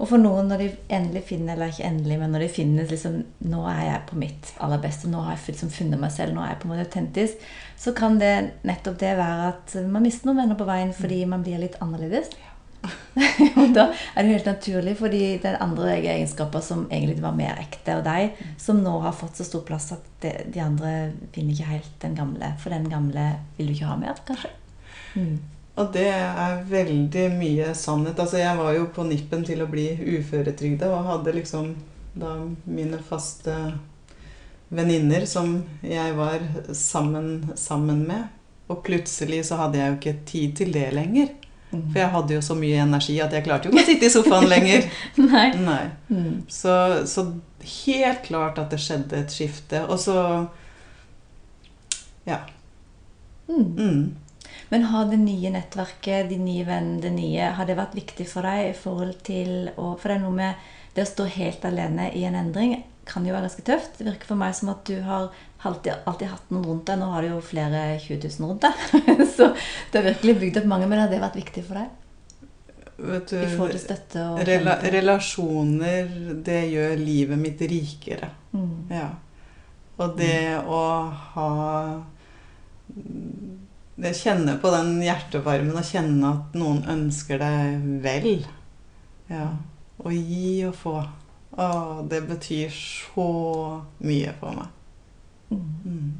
Og 0.00 0.08
for 0.08 0.20
noen, 0.20 0.48
når 0.48 0.62
de 0.62 0.68
endelig 0.96 1.26
finner 1.28 1.54
eller 1.54 1.72
ikke 1.72 1.84
endelig, 1.84 2.16
men 2.22 2.32
når 2.32 2.44
de 2.46 2.52
finner 2.54 2.86
liksom, 2.88 3.18
Nå 3.52 3.64
er 3.68 3.82
jeg 3.84 4.04
på 4.08 4.20
mitt 4.20 4.52
aller 4.64 4.80
beste, 4.80 5.10
nå 5.12 5.20
har 5.26 5.36
jeg 5.36 5.52
liksom 5.52 5.72
funnet 5.74 6.00
meg 6.00 6.14
selv, 6.14 6.32
nå 6.34 6.40
er 6.44 6.54
jeg 6.54 6.60
på 6.62 6.68
en 6.68 6.72
måte 6.72 6.86
autentisk. 6.86 7.42
Så 7.80 7.92
kan 7.96 8.16
det 8.20 8.32
nettopp 8.68 8.96
det 9.02 9.12
være 9.18 9.50
at 9.50 9.74
man 9.92 10.06
mister 10.06 10.30
noen 10.30 10.40
venner 10.42 10.58
på 10.58 10.68
veien 10.68 10.94
fordi 10.96 11.20
man 11.28 11.44
blir 11.44 11.60
litt 11.60 11.76
annerledes. 11.84 12.32
og 13.60 13.72
da 13.76 13.90
er 13.90 14.24
det 14.24 14.32
helt 14.32 14.48
naturlig, 14.48 14.94
fordi 15.00 15.22
det 15.42 15.50
er 15.50 15.62
andre 15.64 15.98
egenskaper 15.98 16.62
som 16.64 16.86
egentlig 16.88 17.20
var 17.24 17.36
mer 17.36 17.60
ekte 17.60 17.98
og 17.98 18.04
deg, 18.06 18.40
som 18.60 18.80
nå 18.84 18.94
har 19.04 19.16
fått 19.16 19.40
så 19.40 19.46
stor 19.48 19.64
plass 19.68 19.90
at 19.96 20.06
de, 20.24 20.32
de 20.54 20.62
andre 20.64 20.92
finner 21.34 21.56
ikke 21.56 21.72
helt 21.74 21.96
den 22.04 22.16
gamle. 22.18 22.52
For 22.62 22.72
den 22.72 22.88
gamle 22.92 23.26
vil 23.58 23.70
du 23.70 23.76
ikke 23.76 23.90
ha 23.90 23.98
mer, 24.00 24.20
kanskje. 24.28 24.52
Mm. 25.14 25.36
Og 25.80 25.92
det 25.94 26.08
er 26.12 26.64
veldig 26.68 27.28
mye 27.38 27.70
sannhet. 27.78 28.18
Altså, 28.18 28.40
jeg 28.40 28.56
var 28.58 28.74
jo 28.76 28.88
på 28.94 29.04
nippen 29.08 29.44
til 29.46 29.62
å 29.64 29.70
bli 29.70 29.86
uføretrygda 30.18 30.90
og 30.92 31.06
hadde 31.08 31.36
liksom 31.38 31.72
da 32.20 32.34
mine 32.66 32.98
faste 33.06 33.54
venninner 34.70 35.24
som 35.30 35.60
jeg 35.82 36.14
var 36.18 36.42
sammen, 36.76 37.50
sammen 37.58 38.04
med. 38.08 38.28
Og 38.70 38.82
plutselig 38.86 39.44
så 39.48 39.58
hadde 39.64 39.80
jeg 39.80 39.90
jo 39.90 39.98
ikke 39.98 40.18
tid 40.28 40.58
til 40.60 40.74
det 40.74 40.90
lenger. 40.94 41.32
For 41.70 42.00
jeg 42.00 42.10
hadde 42.10 42.34
jo 42.34 42.42
så 42.42 42.56
mye 42.58 42.80
energi 42.82 43.20
at 43.22 43.34
jeg 43.34 43.46
klarte 43.46 43.68
jo 43.68 43.74
ikke 43.74 43.84
å 43.84 43.88
sitte 43.90 44.08
i 44.08 44.12
sofaen 44.12 44.48
lenger. 44.50 44.88
Nei. 45.32 45.46
Nei. 45.54 45.84
Mm. 46.10 46.32
Så, 46.50 46.72
så 47.06 47.26
helt 47.84 48.24
klart 48.26 48.58
at 48.58 48.72
det 48.74 48.80
skjedde 48.82 49.20
et 49.20 49.34
skifte. 49.34 49.84
Og 49.86 50.00
så 50.02 50.16
Ja. 52.26 52.42
Mm. 53.48 53.70
Mm. 53.78 54.02
Men 54.70 54.84
har 54.86 55.08
det 55.10 55.18
nye 55.18 55.50
nettverket, 55.50 56.28
de 56.30 56.36
nye 56.38 56.66
vennene, 56.66 57.00
det 57.02 57.10
nye, 57.14 57.48
har 57.56 57.66
det 57.66 57.78
vært 57.78 57.96
viktig 57.98 58.26
for 58.30 58.46
deg 58.46 58.68
i 58.68 58.76
forhold 58.76 59.16
til 59.26 59.72
å 59.74 59.96
For 59.98 60.10
det 60.10 60.18
er 60.18 60.24
noe 60.26 60.36
med 60.36 60.68
det 60.94 61.06
å 61.06 61.10
stå 61.10 61.26
helt 61.38 61.64
alene 61.66 62.10
i 62.18 62.24
en 62.26 62.38
endring 62.38 62.80
kan 63.10 63.26
jo 63.26 63.34
være 63.34 63.48
ganske 63.48 63.64
tøft. 63.66 63.96
Det 63.98 64.06
virker 64.06 64.30
for 64.30 64.40
meg 64.40 64.54
som 64.56 64.72
at 64.72 64.84
du 64.88 64.96
har 65.04 65.30
alltid, 65.66 66.04
alltid 66.08 66.30
hatt 66.32 66.52
noen 66.54 66.66
rundt 66.68 66.86
deg. 66.88 67.00
Nå 67.00 67.08
har 67.12 67.24
du 67.24 67.32
jo 67.32 67.40
flere 67.44 67.86
20 68.00 68.20
000 68.40 68.52
rundt 68.52 68.66
deg. 68.66 69.26
Så 69.36 69.50
det 69.90 69.98
har 69.98 70.08
virkelig 70.12 70.36
bygd 70.44 70.60
opp 70.62 70.70
mange. 70.72 70.90
Men 70.90 71.04
har 71.04 71.10
det 71.12 71.22
vært 71.22 71.40
viktig 71.40 71.64
for 71.66 71.80
deg? 71.80 71.96
Vet 73.00 73.32
du, 73.32 73.36
rela 74.44 74.74
relasjoner, 74.92 76.08
det 76.44 76.60
gjør 76.68 76.98
livet 77.00 77.40
mitt 77.40 77.62
rikere. 77.64 78.28
Mm. 78.52 78.90
Ja. 78.92 79.06
Og 80.00 80.16
det 80.18 80.60
å 80.68 80.82
ha 81.32 81.50
det 84.00 84.14
Kjenne 84.16 84.56
på 84.60 84.70
den 84.72 84.94
hjertevarmen 85.04 85.76
og 85.76 85.84
kjenne 85.84 86.28
at 86.32 86.54
noen 86.56 86.84
ønsker 86.88 87.40
deg 87.40 87.88
vel. 88.04 88.30
Ja. 89.28 89.48
Å 90.00 90.12
gi 90.12 90.60
og 90.68 90.76
få. 90.76 90.94
Å, 91.50 91.68
det 92.06 92.20
betyr 92.28 92.74
så 92.74 93.30
mye 93.98 94.34
for 94.38 94.58
meg. 94.58 94.76
Mm. 95.50 95.70
Mm. 95.84 96.10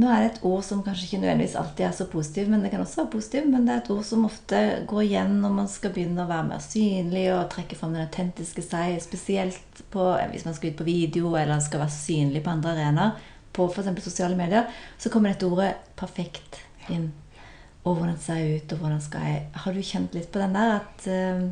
Nå 0.00 0.08
er 0.08 0.22
det 0.22 0.28
et 0.30 0.44
ord 0.46 0.62
som 0.64 0.80
kanskje 0.84 1.08
ikke 1.08 1.18
nødvendigvis 1.20 1.56
alltid 1.58 1.84
er 1.84 1.94
så 1.96 2.06
positiv, 2.08 2.46
men 2.48 2.62
det 2.62 2.70
kan 2.72 2.80
også 2.80 3.02
være 3.02 3.12
positiv, 3.12 3.48
men 3.50 3.66
det 3.66 3.74
er 3.74 3.80
et 3.82 3.90
ord 3.92 4.04
som 4.06 4.24
ofte 4.28 4.60
går 4.88 5.02
igjen 5.02 5.34
når 5.42 5.56
man 5.56 5.68
skal 5.68 5.92
begynne 5.92 6.24
å 6.24 6.30
være 6.30 6.46
mer 6.52 6.62
synlig 6.64 7.24
og 7.34 7.48
trekke 7.52 7.76
fram 7.76 7.96
den 7.96 8.06
autentiske 8.06 8.64
seg, 8.64 8.94
spesielt 9.02 9.82
på, 9.92 10.06
hvis 10.30 10.46
man 10.46 10.56
skal 10.56 10.72
ut 10.72 10.78
på 10.78 10.86
video 10.88 11.34
eller 11.36 11.60
skal 11.64 11.82
være 11.82 11.96
synlig 11.96 12.44
på 12.46 12.54
andre 12.54 12.76
arenaer, 12.76 13.26
på 13.52 13.66
f.eks. 13.66 13.90
sosiale 14.06 14.38
medier, 14.38 14.70
så 14.96 15.10
kommer 15.10 15.34
dette 15.34 15.50
ordet 15.50 15.74
'perfekt' 15.98 16.62
inn. 16.94 17.10
Og 17.84 17.96
hvordan 17.96 18.16
ser 18.20 18.38
jeg 18.38 18.62
ut, 18.62 18.72
og 18.72 18.78
hvordan 18.78 19.00
skal 19.00 19.20
jeg 19.24 19.44
Har 19.54 19.72
du 19.72 19.82
kjent 19.82 20.14
litt 20.14 20.32
på 20.32 20.38
den 20.38 20.54
der 20.54 20.74
at 20.78 21.06
eh, 21.08 21.44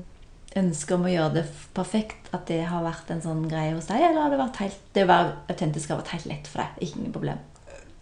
ønsket 0.56 0.94
om 0.96 1.04
å 1.04 1.12
gjøre 1.12 1.34
det 1.34 1.44
perfekt, 1.76 2.28
at 2.32 2.46
det 2.48 2.62
har 2.70 2.82
vært 2.82 3.10
en 3.10 3.20
sånn 3.22 3.44
greie 3.50 3.74
hos 3.74 3.86
deg, 3.90 4.00
eller 4.02 4.22
har 4.22 4.30
det 4.32 4.38
vært 4.40 4.56
helt 4.62 4.78
Det 4.94 5.04
å 5.04 5.10
være 5.10 5.34
autentisk 5.52 5.88
har 5.92 5.98
vært 6.00 6.14
helt 6.16 6.26
lett 6.26 6.48
for 6.48 6.62
deg? 6.62 6.82
Ikke 6.88 7.02
noe 7.02 7.12
problem? 7.12 7.38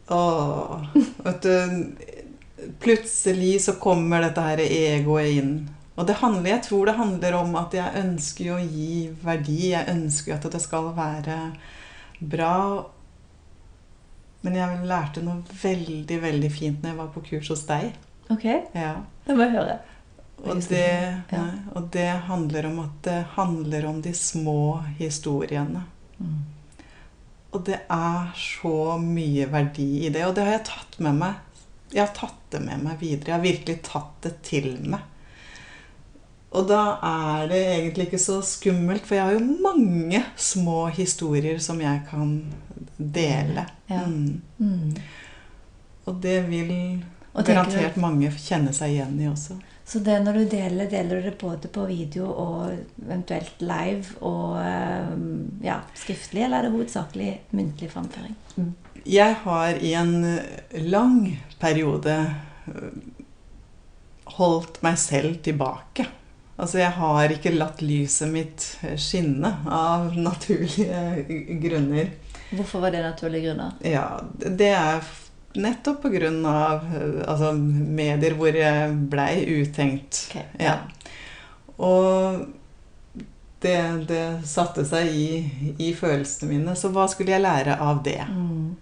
Åh, 0.09 0.85
vet 1.27 1.43
du 1.43 1.97
Plutselig 2.81 3.61
så 3.67 3.75
kommer 3.83 4.23
dette 4.25 4.41
her 4.43 4.59
egoet 4.65 5.35
inn. 5.39 5.51
Og 5.97 6.07
det 6.09 6.17
handler, 6.21 6.51
jeg 6.55 6.63
tror 6.67 6.87
det 6.89 6.95
handler 6.99 7.35
om 7.39 7.55
at 7.61 7.75
jeg 7.77 8.01
ønsker 8.03 8.53
å 8.55 8.59
gi 8.63 9.09
verdi. 9.23 9.59
Jeg 9.73 9.89
ønsker 9.93 10.35
at 10.35 10.47
det 10.53 10.61
skal 10.65 10.89
være 10.97 11.37
bra. 12.21 12.55
Men 14.45 14.57
jeg 14.59 14.89
lærte 14.89 15.23
noe 15.25 15.45
veldig, 15.63 16.19
veldig 16.25 16.51
fint 16.53 16.83
når 16.83 16.91
jeg 16.93 16.99
var 17.01 17.13
på 17.15 17.23
kurs 17.29 17.49
hos 17.53 17.65
deg. 17.69 17.93
Ok, 18.33 18.45
Ja. 18.75 18.97
det 19.27 19.37
må 19.37 19.47
jeg 19.47 19.57
høre. 19.57 19.79
Og 20.45 20.61
det, 20.69 21.23
Ja. 21.33 21.45
og 21.75 21.89
det 21.93 22.09
handler 22.29 22.67
om 22.67 22.79
at 22.81 23.03
det 23.03 23.25
handler 23.37 23.87
om 23.87 24.03
de 24.03 24.13
små 24.15 24.83
historiene. 24.99 25.83
Mm. 26.19 26.45
Og 27.53 27.65
det 27.65 27.81
er 27.89 28.33
så 28.37 28.99
mye 29.01 29.47
verdi 29.51 30.07
i 30.07 30.11
det, 30.13 30.25
og 30.27 30.35
det 30.37 30.45
har 30.45 30.59
jeg 30.59 30.67
tatt 30.69 30.99
med 31.01 31.15
meg. 31.15 31.35
Jeg 31.93 32.07
har 32.07 32.15
tatt 32.15 32.51
det 32.51 32.61
med 32.61 32.83
meg 32.85 32.99
videre. 33.01 33.31
Jeg 33.31 33.35
har 33.39 33.47
virkelig 33.47 33.83
tatt 33.83 34.23
det 34.23 34.35
til 34.43 34.73
meg. 34.85 35.01
Og 36.57 36.69
da 36.69 36.83
er 37.05 37.49
det 37.51 37.61
egentlig 37.67 38.07
ikke 38.09 38.21
så 38.23 38.39
skummelt, 38.45 39.07
for 39.07 39.17
jeg 39.17 39.25
har 39.25 39.37
jo 39.37 39.63
mange 39.63 40.23
små 40.37 40.87
historier 40.95 41.59
som 41.63 41.81
jeg 41.81 42.05
kan 42.11 42.53
dele. 42.97 43.67
Ja. 43.91 44.05
Mm. 44.07 44.43
Mm. 44.59 44.95
Og 46.07 46.21
det 46.23 46.39
vil 46.49 47.05
garantert 47.35 47.97
mange 48.01 48.31
kjenne 48.31 48.73
seg 48.73 48.95
igjen 48.95 49.19
i 49.21 49.29
også. 49.29 49.59
Så 49.87 50.01
det 50.03 50.17
når 50.25 50.41
du 50.41 50.45
deler, 50.51 50.89
deler 50.91 51.21
du 51.21 51.29
det 51.29 51.37
både 51.39 51.69
på 51.71 51.85
video 51.87 52.27
og 52.27 52.73
eventuelt 53.05 53.61
live 53.63 54.17
og 54.27 54.57
eh, 54.59 55.13
ja, 55.63 55.77
skriftlig, 55.95 56.43
eller 56.43 56.59
er 56.59 56.67
det 56.67 56.73
hovedsakelig 56.75 57.29
muntlig 57.55 57.91
framføring? 57.93 58.35
Jeg 59.07 59.37
har 59.45 59.79
i 59.79 59.93
en 59.95 60.25
lang 60.91 61.21
periode 61.63 62.17
øh, 62.67 62.97
holdt 64.41 64.83
meg 64.83 64.99
selv 64.99 65.39
tilbake. 65.47 66.09
Altså, 66.57 66.81
jeg 66.81 66.91
har 66.97 67.37
ikke 67.37 67.55
latt 67.55 67.83
lyset 67.85 68.33
mitt 68.33 68.67
skinne 68.99 69.53
av 69.71 70.17
naturlige 70.29 71.61
grunner. 71.63 72.11
Hvorfor 72.57 72.83
var 72.83 72.95
det 72.95 73.05
naturlige 73.07 73.51
grunner? 73.53 73.79
Ja, 73.85 74.09
det 74.35 74.73
er 74.75 75.07
nettopp 75.63 76.03
på 76.05 76.13
grunn 76.13 76.43
av 76.49 76.85
øh, 76.95 77.23
altså, 77.27 77.53
medier 77.57 78.37
hvor 78.39 78.57
jeg 78.57 78.95
blei 79.11 79.33
utenkt. 79.63 80.27
Okay. 80.31 80.47
Ja. 80.61 80.79
Og 81.77 82.47
det, 83.65 83.77
det 84.09 84.25
satte 84.49 84.85
seg 84.87 85.13
i, 85.13 85.29
i 85.83 85.93
følelsene 85.97 86.53
mine. 86.53 86.77
Så 86.79 86.93
hva 86.95 87.07
skulle 87.11 87.35
jeg 87.35 87.45
lære 87.45 87.79
av 87.83 88.03
det? 88.07 88.21
Mm. 88.31 88.77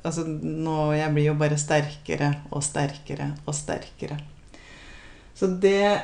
Altså, 0.00 0.24
nå, 0.26 0.92
jeg 0.96 1.12
blir 1.16 1.30
jo 1.30 1.38
bare 1.40 1.58
sterkere 1.60 2.30
og 2.52 2.64
sterkere 2.64 3.32
og 3.46 3.56
sterkere. 3.56 4.20
Så 5.34 5.48
det 5.60 6.00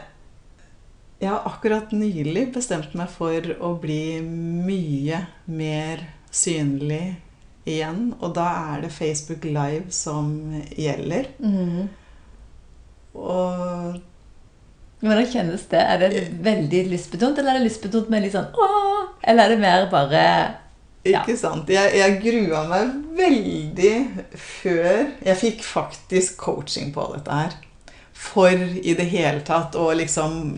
Jeg 1.16 1.30
har 1.32 1.46
akkurat 1.48 1.92
nylig 1.96 2.50
bestemt 2.52 2.92
meg 2.96 3.08
for 3.08 3.40
å 3.64 3.70
bli 3.80 4.20
mye 4.20 5.22
mer 5.48 6.02
synlig 6.28 7.16
igjen, 7.66 8.12
og 8.20 8.34
da 8.38 8.46
er 8.74 8.84
det 8.86 8.92
Facebook 8.94 9.44
Live 9.44 9.90
som 9.94 10.28
gjelder. 10.76 11.28
Mm. 11.42 11.88
Og 13.16 13.96
Hvordan 15.00 15.26
kjennes 15.28 15.66
det? 15.70 15.80
Er 15.82 15.98
det 16.00 16.22
veldig 16.42 16.84
lystbetont, 16.90 17.38
eller 17.38 17.52
er 17.54 17.60
det 17.60 17.66
lystbetont 17.68 18.08
med 18.12 18.24
litt 18.24 18.32
sånn 18.34 18.48
åh? 18.56 19.10
Eller 19.28 19.44
er 19.44 19.54
det 19.54 19.60
mer 19.62 19.90
bare 19.92 20.22
Ja. 21.06 21.20
Ikke 21.20 21.36
sant? 21.38 21.68
Jeg, 21.70 21.92
jeg 21.94 22.16
grua 22.24 22.64
meg 22.66 22.94
veldig 23.18 23.92
før 24.34 25.04
jeg 25.22 25.36
fikk 25.38 25.60
faktisk 25.62 26.36
coaching 26.40 26.90
på 26.96 27.04
dette 27.12 27.36
her. 27.36 27.54
For 28.16 28.50
i 28.50 28.94
det 28.98 29.06
hele 29.12 29.44
tatt 29.46 29.76
å 29.78 29.90
liksom 29.94 30.56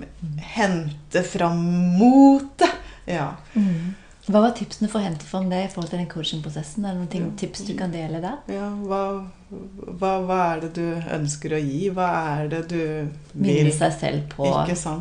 hente 0.55 1.25
fram 1.27 1.59
motet. 1.99 2.79
Ja. 3.11 3.33
Mhm. 3.55 3.97
Hva 4.29 4.43
var 4.45 4.53
tipsene 4.53 4.91
for 4.93 5.01
å 5.01 5.07
hente 5.07 5.25
fram 5.25 5.47
det 5.49 5.63
i 5.65 5.69
forhold 5.73 5.89
til 5.89 6.03
den 6.03 6.09
coachingprosessen? 6.11 6.85
Er 6.85 6.93
det 6.93 7.01
noen 7.01 7.13
ting, 7.13 7.29
tips 7.41 7.63
du 7.65 7.73
kan 7.79 7.93
dele 7.95 8.21
der? 8.21 8.37
ja 8.53 8.67
hva, 8.85 9.01
hva, 9.49 10.11
hva 10.29 10.41
er 10.51 10.67
det 10.67 10.73
du 10.77 10.85
ønsker 11.17 11.55
å 11.57 11.61
gi? 11.63 11.89
Hva 11.97 12.09
er 12.35 12.51
det 12.53 12.61
du 12.69 12.77
vil 12.77 13.47
Minne 13.47 13.73
seg 13.73 13.95
selv 13.97 14.27
på 14.35 14.51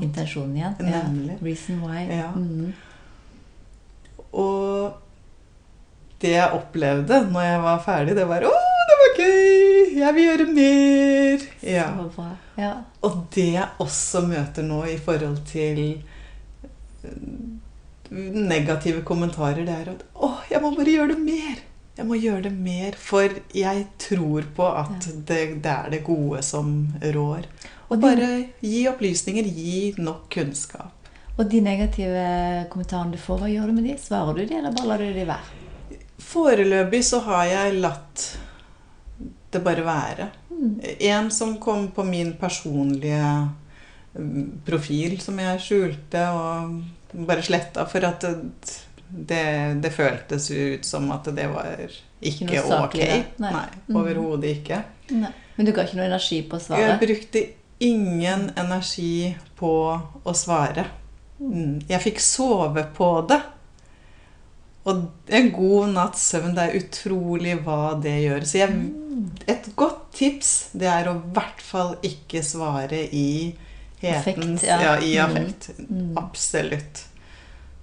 intensjonen 0.05 0.55
igjen. 0.55 0.77
Nemlig. 0.79 1.35
Ja. 1.35 1.41
Reason 1.43 1.83
why. 1.83 2.05
Ja. 2.07 2.31
Mm. 2.37 2.71
Og 4.31 5.03
det 6.23 6.33
jeg 6.37 6.55
opplevde 6.55 7.19
når 7.27 7.47
jeg 7.49 7.61
var 7.67 7.83
ferdig, 7.83 8.15
det 8.15 8.27
var 8.31 8.47
'Å, 8.47 8.55
det 8.89 8.97
var 9.03 9.11
gøy! 9.19 9.97
Jeg 9.97 10.15
vil 10.15 10.23
gjøre 10.23 10.47
mer!' 10.53 11.47
Ja. 11.61 11.87
Så 11.97 12.09
bra. 12.15 12.29
Ja. 12.57 12.73
Og 13.03 13.25
det 13.35 13.51
jeg 13.53 13.67
også 13.83 14.23
møter 14.23 14.63
nå 14.63 14.83
i 14.87 14.97
forhold 14.97 15.43
til 15.51 16.03
negative 18.11 19.03
kommentarer, 19.07 19.65
det 19.65 19.73
er 19.73 19.89
at 19.93 20.03
'Å, 20.15 20.31
jeg 20.51 20.61
må 20.61 20.75
bare 20.75 20.93
gjøre 20.93 21.15
det 21.15 21.19
mer'. 21.23 21.63
Jeg 21.97 22.05
må 22.05 22.13
gjøre 22.13 22.43
det 22.43 22.51
mer, 22.53 22.93
for 22.93 23.29
jeg 23.57 23.87
tror 23.97 24.45
på 24.55 24.65
at 24.69 25.07
det, 25.25 25.63
det 25.63 25.71
er 25.71 25.89
det 25.89 26.03
gode 26.05 26.43
som 26.45 26.93
rår. 27.01 27.47
Og 27.89 28.01
bare 28.01 28.27
gi 28.61 28.83
opplysninger, 28.87 29.43
gi 29.43 29.95
nok 29.97 30.27
kunnskap. 30.29 30.93
Og 31.37 31.49
de 31.49 31.61
negative 31.61 32.67
kommentarene 32.69 33.13
du 33.13 33.17
får, 33.17 33.39
hva 33.41 33.49
gjør 33.49 33.71
du 33.71 33.77
med 33.77 33.87
de? 33.89 33.95
Svarer 34.01 34.37
du 34.37 34.45
de, 34.45 34.57
eller 34.59 34.75
bare 34.77 34.91
lar 34.91 35.01
du 35.01 35.13
de 35.13 35.25
være? 35.25 35.97
Foreløpig 36.27 37.01
så 37.05 37.21
har 37.25 37.45
jeg 37.49 37.79
latt 37.81 38.25
det 39.53 39.63
bare 39.65 39.85
være. 39.85 40.29
Mm. 40.51 40.79
En 41.09 41.31
som 41.31 41.55
kom 41.61 41.89
på 41.95 42.05
min 42.05 42.33
personlige 42.37 43.21
mm, 44.13 44.61
profil, 44.65 45.17
som 45.21 45.37
jeg 45.41 45.63
skjulte 45.65 46.25
og 46.33 46.77
bare 47.13 47.41
sletta 47.41 47.85
for 47.89 48.03
at 48.05 48.21
det, 48.21 48.35
det, 49.09 49.81
det 49.81 49.91
føltes 49.95 50.49
ut 50.51 50.85
som 50.85 51.11
at 51.11 51.23
det 51.35 51.47
var 51.53 51.77
ikke 52.21 52.47
ok. 52.49 52.67
saklig 52.67 53.05
der. 53.07 53.23
Nei. 53.37 53.51
Nei, 53.51 53.65
Mhm. 53.87 53.95
overhodet 54.01 54.49
ikke. 54.57 54.83
Nei. 55.11 55.31
Men 55.55 55.65
du 55.65 55.71
ga 55.71 55.83
ikke 55.83 55.95
noe 55.97 56.05
energi 56.09 56.41
på 56.49 56.57
å 56.57 56.61
svare? 56.61 56.87
Jeg 56.87 56.99
brukte 56.99 57.45
ingen 57.79 58.51
energi 58.57 59.35
på 59.57 59.71
å 60.25 60.33
svare. 60.35 60.85
Mm. 61.39 61.83
Jeg 61.87 62.01
fikk 62.01 62.19
sove 62.19 62.83
på 62.97 63.27
det. 63.29 63.41
Og 64.87 65.01
en 65.35 65.49
god 65.51 65.89
natts 65.93 66.21
søvn, 66.31 66.53
det 66.55 66.63
er 66.69 66.77
utrolig 66.79 67.57
hva 67.65 67.93
det 68.01 68.13
gjør. 68.23 68.45
Så 68.47 68.57
jeg, 68.61 68.69
Mm. 68.69 69.31
et 69.47 69.75
godt 69.75 70.11
tips, 70.13 70.69
det 70.73 70.87
er 70.87 71.05
å 71.09 71.15
i 71.17 71.33
hvert 71.33 71.61
fall 71.61 71.95
ikke 72.01 72.41
svare 72.43 73.01
i 73.13 73.55
hetens 74.01 74.63
Affekt, 74.63 74.63
ja. 74.67 74.81
ja. 74.83 74.95
i 75.01 75.13
Mm. 75.17 75.25
affekt. 75.25 75.69
Mm. 75.89 76.17
Absolutt. 76.17 77.05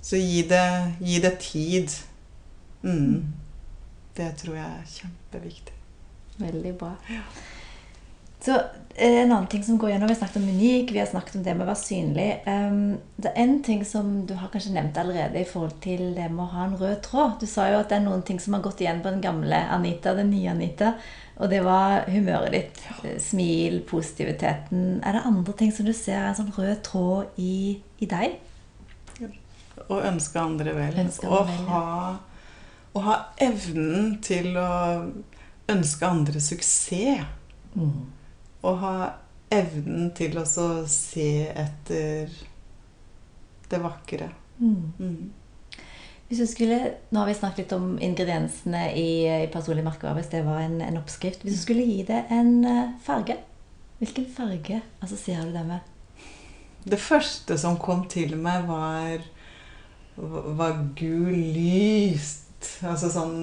Så 0.03 0.16
gi 0.16 0.42
det, 0.48 0.92
gi 1.00 1.20
det 1.20 1.38
tid. 1.40 1.90
Mm. 2.83 3.33
Det 4.16 4.31
tror 4.38 4.57
jeg 4.57 4.66
er 4.66 4.92
kjempeviktig. 4.98 5.74
Veldig 6.38 6.74
bra. 6.79 6.92
Så 8.44 8.53
eh, 8.94 9.22
En 9.22 9.33
annen 9.33 9.46
ting 9.46 9.62
som 9.64 9.79
går 9.79 9.90
gjennom, 9.90 10.09
Vi 10.09 10.14
har 10.14 10.18
snakket 10.18 10.37
om 10.37 10.48
unik, 10.48 10.90
vi 10.92 10.98
har 10.98 11.07
snakket 11.07 11.37
om 11.37 11.42
det 11.42 11.55
med 11.55 11.64
å 11.64 11.70
være 11.70 11.81
synlig. 11.81 12.27
Um, 12.46 12.98
det 13.16 13.31
er 13.31 13.42
en 13.42 13.62
ting 13.64 13.85
som 13.88 14.27
du 14.27 14.35
har 14.37 14.50
kanskje 14.53 14.74
nevnt 14.74 14.98
allerede 15.00 15.40
i 15.40 15.48
forhold 15.48 15.79
til 15.81 16.11
det 16.14 16.29
med 16.31 16.44
å 16.44 16.50
ha 16.53 16.66
en 16.68 16.77
rød 16.79 17.00
tråd. 17.07 17.38
Du 17.40 17.46
sa 17.48 17.70
jo 17.72 17.81
at 17.81 17.88
det 17.88 17.98
er 17.98 18.05
noen 18.05 18.22
ting 18.27 18.40
som 18.42 18.55
har 18.59 18.62
gått 18.66 18.85
igjen 18.85 19.00
på 19.03 19.11
den 19.14 19.24
gamle 19.24 19.62
Anita, 19.79 20.12
den 20.14 20.31
nye 20.35 20.53
Anita. 20.53 20.92
Og 21.35 21.51
det 21.51 21.61
var 21.66 22.05
humøret 22.11 22.55
ditt. 22.55 22.83
Smil, 23.23 23.81
positiviteten. 23.88 25.01
Er 25.03 25.16
det 25.16 25.25
andre 25.27 25.55
ting 25.59 25.73
som 25.75 25.87
du 25.87 25.92
ser 25.97 26.20
er 26.20 26.29
en 26.31 26.38
sånn 26.38 26.53
rød 26.55 26.77
tråd 26.87 27.40
i, 27.42 27.81
i 27.99 28.09
deg? 28.11 28.37
Å 29.90 29.99
ønske 30.07 30.38
andre 30.38 30.77
vel. 30.77 31.01
Ønske 31.03 31.27
andre 31.27 31.57
vel, 31.57 31.66
ja. 31.66 31.73
ha, 31.73 32.14
å 32.94 33.05
ha 33.09 33.16
evnen 33.42 34.14
til 34.23 34.55
å 34.61 34.70
ønske 35.75 36.07
andre 36.07 36.42
suksess. 36.44 37.27
Å 38.64 38.75
ha 38.81 38.97
evnen 39.55 40.12
til 40.16 40.38
å 40.38 40.44
se 40.47 41.31
etter 41.51 42.31
det 43.70 43.81
vakre. 43.83 44.31
Mm. 44.61 44.92
Mm. 44.99 45.33
Hvis 46.29 46.41
du 46.41 46.47
skulle, 46.49 46.79
Nå 47.13 47.21
har 47.21 47.29
vi 47.29 47.35
snakket 47.37 47.65
litt 47.65 47.73
om 47.77 47.99
ingrediensene 48.03 48.87
i, 48.97 49.09
i 49.45 49.49
personlig 49.53 49.85
merkevare, 49.85 50.19
hvis 50.19 50.33
det 50.33 50.45
var 50.47 50.63
en, 50.65 50.81
en 50.83 51.01
oppskrift. 51.01 51.45
Hvis 51.45 51.59
du 51.59 51.65
skulle 51.67 51.85
gi 51.85 52.01
det 52.09 52.25
en 52.33 52.65
eh, 52.65 52.95
farge, 53.05 53.37
hvilken 54.01 54.27
farge 54.37 54.81
assosierer 55.05 55.51
du 55.51 55.53
det 55.55 55.67
med? 55.69 55.93
Det 56.85 57.01
første 57.01 57.57
som 57.61 57.79
kom 57.81 58.05
til 58.13 58.35
meg, 58.37 58.67
var, 58.69 59.23
var 60.17 60.81
gul 60.99 61.33
lyst. 61.33 62.43
Altså 62.85 63.11
sånn 63.13 63.39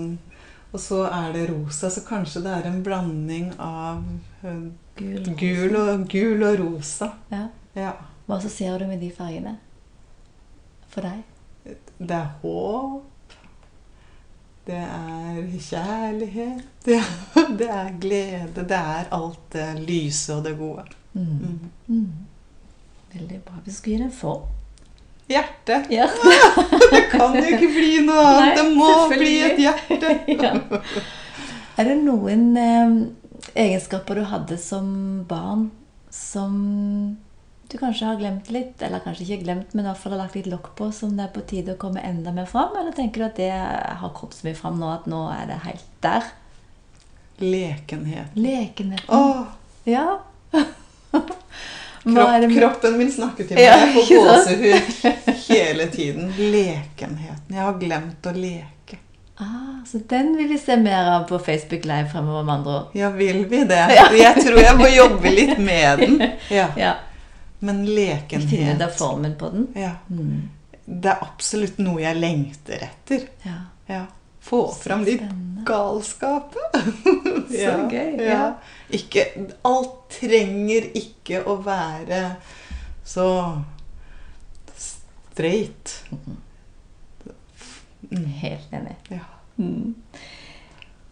Og 0.71 0.79
så 0.81 1.03
er 1.05 1.33
det 1.35 1.49
rosa, 1.51 1.89
så 1.93 2.01
kanskje 2.07 2.41
det 2.45 2.53
er 2.57 2.69
en 2.69 2.79
blanding 2.85 3.51
av 3.61 4.01
eh, 4.41 4.63
Gul, 5.01 5.25
gul, 5.39 5.75
og, 5.79 6.07
gul 6.11 6.43
og 6.45 6.57
rosa. 6.59 7.13
Ja. 7.31 7.45
Ja. 7.77 7.93
Hva 8.27 8.37
assosierer 8.37 8.83
du 8.83 8.89
med 8.89 8.99
de 9.01 9.09
fargene 9.15 9.55
for 10.91 11.07
deg? 11.07 11.21
Det 12.07 12.17
er 12.17 12.29
håp. 12.41 13.35
Det 14.65 14.77
er 14.77 15.37
kjærlighet. 15.69 16.65
Det 16.85 16.99
det 17.59 17.69
er 17.69 17.93
glede. 18.01 18.65
Det 18.69 18.77
er 18.77 19.11
alt 19.11 19.53
det 19.53 19.69
lyse 19.87 20.35
og 20.35 20.43
det 20.45 20.57
gode. 20.57 20.85
Mm. 21.13 21.59
Mm. 21.87 22.11
Veldig 23.13 23.41
bra. 23.45 23.61
Vi 23.65 23.71
skulle 23.71 23.97
gi 23.97 24.03
det 24.03 24.09
en 24.09 24.17
form 24.21 24.49
Hjerte. 25.31 25.85
ja. 25.97 26.07
Det 26.91 27.01
kan 27.11 27.35
jo 27.35 27.43
ikke 27.55 27.71
bli 27.71 27.91
noe 28.05 28.23
annet. 28.27 28.45
Nei, 28.45 28.55
Det 28.57 28.67
må 28.75 28.91
bli 29.13 29.33
et 29.47 29.59
hjerte. 29.61 30.15
ja. 30.27 30.53
Er 31.79 31.87
det 31.87 31.97
noen 32.03 32.47
eh, 32.59 32.95
egenskaper 33.55 34.19
du 34.19 34.25
hadde 34.27 34.57
som 34.59 34.89
barn 35.29 35.69
som 36.11 36.57
du 37.71 37.77
kanskje 37.79 38.05
har 38.09 38.19
glemt 38.19 38.49
litt, 38.51 38.81
eller 38.83 38.99
kanskje 39.03 39.25
ikke 39.25 39.43
glemt, 39.45 39.73
men 39.73 39.85
i 39.85 39.87
hvert 39.89 40.01
fall 40.03 40.13
har 40.15 40.21
lagt 40.25 40.35
litt 40.35 40.49
lokk 40.51 40.71
på, 40.77 40.89
som 40.95 41.15
det 41.17 41.23
er 41.27 41.33
på 41.35 41.43
tide 41.49 41.75
å 41.75 41.79
komme 41.81 42.03
enda 42.03 42.31
mer 42.35 42.45
fram? 42.49 42.75
Eller 42.79 42.91
tenker 42.97 43.23
du 43.23 43.25
at 43.29 43.39
det 43.39 43.51
har 43.51 44.13
kommet 44.17 44.35
så 44.37 44.47
mye 44.47 44.57
fram 44.59 44.79
nå 44.81 44.89
at 44.93 45.07
nå 45.11 45.21
er 45.33 45.47
det 45.51 45.59
helt 45.65 45.87
der? 46.05 46.29
Lekenhet. 47.41 48.35
Lekenheten. 48.35 49.09
Åh, 49.09 49.45
Ja. 49.89 50.19
Kropp, 52.01 52.53
kroppen 52.57 52.97
min 52.97 53.11
snakker 53.11 53.45
til 53.45 53.55
meg. 53.57 53.63
Ja, 53.63 53.75
Jeg 53.77 53.93
får 53.93 54.07
gåsehud 54.09 55.43
hele 55.47 55.85
tiden. 55.93 56.31
Lekenheten. 56.37 57.49
Jeg 57.53 57.61
har 57.61 57.75
glemt 57.81 58.25
å 58.25 58.33
leke. 58.35 58.97
Ah, 59.41 59.81
så 59.89 59.97
den 60.09 60.35
vil 60.37 60.49
vi 60.49 60.57
se 60.61 60.75
mer 60.77 61.07
av 61.15 61.23
på 61.29 61.37
Facebook 61.41 61.85
Live 61.89 62.09
fremover, 62.11 62.43
med 62.45 62.55
andre 62.55 62.73
ord. 62.79 62.95
Ja, 62.97 63.09
vil 63.09 63.45
vi 63.49 63.63
det? 63.69 63.79
Jeg 64.17 64.43
tror 64.43 64.59
jeg 64.61 64.75
må 64.77 64.89
jobbe 64.93 65.31
litt 65.33 65.57
med 65.61 65.99
den. 66.03 66.19
Ja. 66.59 66.67
Ja. 66.77 66.91
Men 67.61 67.83
Finne 67.85 68.41
Vi 68.41 68.47
finner 68.57 68.79
da 68.79 68.87
formen 68.89 69.35
på 69.37 69.49
den. 69.53 69.67
ja. 69.77 69.95
Mm. 70.09 70.49
Det 70.91 71.07
er 71.11 71.21
absolutt 71.23 71.77
noe 71.79 72.01
jeg 72.01 72.17
lengter 72.17 72.81
etter. 72.83 73.27
Ja. 73.45 73.59
Ja. 73.87 74.05
Få 74.41 74.63
fram 74.73 75.03
litt 75.05 75.21
galskap. 75.65 76.55
Så 77.47 77.75
gøy, 77.91 78.17
ja. 78.17 78.31
Ja. 78.31 78.47
Ikke, 78.97 79.27
alt 79.67 79.99
trenger 80.17 80.89
ikke 80.97 81.43
å 81.47 81.55
være 81.63 82.23
så 83.07 83.27
straight. 85.31 86.03
Mm. 88.09 88.25
Helt 88.41 88.73
enig. 88.73 88.95
Ja. 89.13 89.25
Mm. 89.61 89.95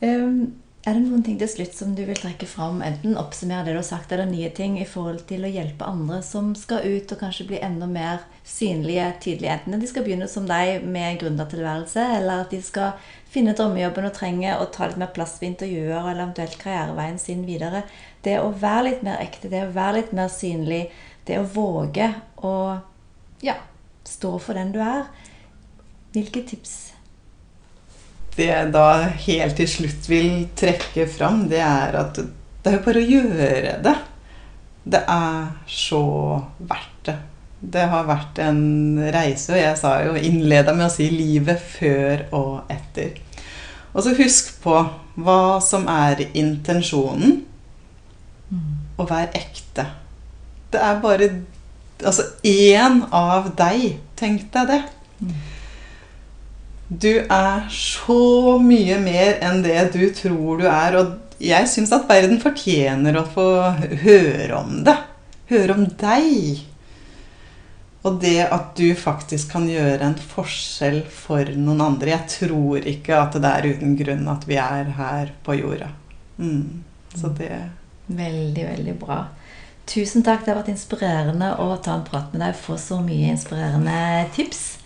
Um, 0.02 0.42
er 0.88 0.96
det 0.96 1.02
noen 1.04 1.24
ting 1.26 1.36
til 1.36 1.50
slutt 1.52 1.74
som 1.76 1.92
du 1.96 2.06
vil 2.08 2.18
trekke 2.18 2.48
fram, 2.48 2.78
enten 2.86 3.18
oppsummere 3.20 3.66
det 3.68 3.74
du 3.76 3.80
har 3.82 3.88
sagt, 3.88 4.14
eller 4.16 4.30
nye 4.30 4.48
ting 4.56 4.78
i 4.80 4.88
forhold 4.88 5.26
til 5.28 5.44
å 5.44 5.52
hjelpe 5.52 5.88
andre 5.88 6.22
som 6.24 6.54
skal 6.56 6.86
ut 6.88 7.12
og 7.12 7.20
kanskje 7.20 7.50
bli 7.50 7.60
enda 7.66 7.88
mer 7.90 8.22
synlige 8.48 9.10
tidlig? 9.26 9.50
Enten 9.52 9.76
at 9.76 9.84
de 9.84 9.90
skal 9.92 10.06
begynne 10.06 10.30
som 10.32 10.48
deg 10.48 10.86
med 10.88 11.20
gründertilværelse, 11.20 12.06
eller 12.22 12.46
at 12.46 12.56
de 12.56 12.62
skal 12.64 13.10
finne 13.30 13.54
drømmejobben 13.58 14.08
og 14.08 14.16
trenge 14.16 14.56
å 14.56 14.70
ta 14.72 14.88
litt 14.88 15.02
mer 15.02 15.12
plass 15.16 15.36
ved 15.42 15.52
intervjuer 15.52 15.98
eller 16.00 16.24
eventuelt 16.24 16.56
karriereveien 16.62 17.20
sin 17.22 17.44
videre. 17.50 17.84
Det 18.24 18.38
å 18.40 18.54
være 18.56 18.86
litt 18.88 19.04
mer 19.06 19.20
ekte, 19.20 19.52
det 19.52 19.66
å 19.68 19.74
være 19.76 19.98
litt 20.00 20.14
mer 20.16 20.32
synlig, 20.32 20.86
det 21.28 21.42
å 21.42 21.50
våge 21.60 22.08
å 22.40 22.54
ja, 23.44 23.60
stå 24.08 24.38
for 24.40 24.56
den 24.56 24.72
du 24.72 24.80
er. 24.84 25.12
Hvilke 26.16 26.42
tips 26.48 26.89
det 28.40 28.50
jeg 28.50 28.72
da 28.74 28.90
helt 29.26 29.58
til 29.60 29.70
slutt 29.70 30.08
vil 30.10 30.30
trekke 30.58 31.08
fram, 31.12 31.46
det 31.52 31.62
er 31.64 31.98
at 32.00 32.20
det 32.20 32.72
er 32.72 32.78
jo 32.78 32.86
bare 32.86 33.02
å 33.02 33.10
gjøre 33.14 33.74
det. 33.84 33.96
Det 34.90 35.02
er 35.12 35.50
så 35.70 36.04
verdt 36.60 37.04
det. 37.08 37.18
Det 37.60 37.86
har 37.92 38.08
vært 38.08 38.40
en 38.44 38.62
reise, 39.12 39.52
og 39.52 39.60
jeg 39.60 39.78
sa 39.80 39.94
jo 40.06 40.16
innleda 40.16 40.74
med 40.76 40.88
å 40.88 40.94
si 40.94 41.10
livet 41.12 41.60
før 41.60 42.24
og 42.36 42.72
etter. 42.72 43.20
Og 43.92 44.04
så 44.06 44.16
husk 44.16 44.54
på 44.64 44.76
hva 45.20 45.42
som 45.64 45.88
er 45.92 46.24
intensjonen, 46.30 47.42
og 49.00 49.10
vær 49.10 49.32
ekte. 49.38 49.86
Det 50.72 50.82
er 50.82 51.02
bare 51.04 51.32
Altså 52.00 52.24
én 52.48 53.02
av 53.12 53.50
deg. 53.60 53.98
Tenk 54.16 54.46
deg 54.54 54.70
det. 54.70 54.78
Du 56.90 57.12
er 57.22 57.68
så 57.70 58.58
mye 58.62 58.98
mer 59.02 59.38
enn 59.46 59.62
det 59.62 59.92
du 59.94 60.08
tror 60.18 60.58
du 60.58 60.66
er. 60.66 60.98
Og 60.98 61.44
jeg 61.44 61.70
syns 61.70 61.94
at 61.96 62.10
verden 62.10 62.42
fortjener 62.42 63.20
å 63.20 63.28
få 63.30 63.48
høre 64.04 64.58
om 64.58 64.82
det. 64.88 64.98
Høre 65.54 65.78
om 65.78 65.86
deg. 66.02 66.66
Og 68.08 68.18
det 68.24 68.48
at 68.48 68.72
du 68.80 68.88
faktisk 68.98 69.52
kan 69.54 69.68
gjøre 69.70 70.08
en 70.08 70.18
forskjell 70.18 71.04
for 71.14 71.52
noen 71.60 71.84
andre. 71.84 72.16
Jeg 72.16 72.34
tror 72.40 72.88
ikke 72.90 73.20
at 73.22 73.38
det 73.38 73.52
er 73.52 73.70
uten 73.76 73.98
grunn 74.00 74.26
at 74.32 74.48
vi 74.50 74.58
er 74.58 74.94
her 74.98 75.34
på 75.46 75.60
jorda. 75.60 75.92
Mm. 76.40 76.86
Så 77.14 77.34
det 77.38 77.54
Veldig, 78.10 78.64
veldig 78.66 78.96
bra. 78.98 79.20
Tusen 79.86 80.24
takk. 80.26 80.42
Det 80.42 80.50
har 80.50 80.64
vært 80.64 80.72
inspirerende 80.74 81.52
å 81.62 81.76
ta 81.78 82.00
en 82.00 82.08
prat 82.08 82.34
med 82.34 82.42
deg 82.42 82.56
og 82.56 82.64
få 82.64 82.78
så 82.82 82.98
mye 83.04 83.30
inspirerende 83.36 84.26
tips. 84.34 84.79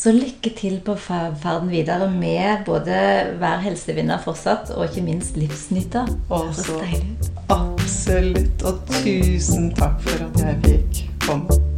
Så 0.00 0.14
lykke 0.16 0.48
til 0.56 0.78
på 0.80 0.94
ferden 0.96 1.68
videre 1.68 2.06
med 2.10 2.62
både 2.64 2.94
hver 3.36 3.60
helsevinner 3.60 4.22
fortsatt, 4.24 4.70
og 4.72 4.86
ikke 4.88 5.04
minst 5.04 5.36
livsnyter. 5.36 6.08
Absolutt. 7.52 8.64
Og 8.64 8.80
tusen 9.02 9.68
takk 9.76 10.00
for 10.06 10.30
at 10.30 10.46
jeg 10.46 10.62
fikk 10.64 11.02
komme. 11.26 11.69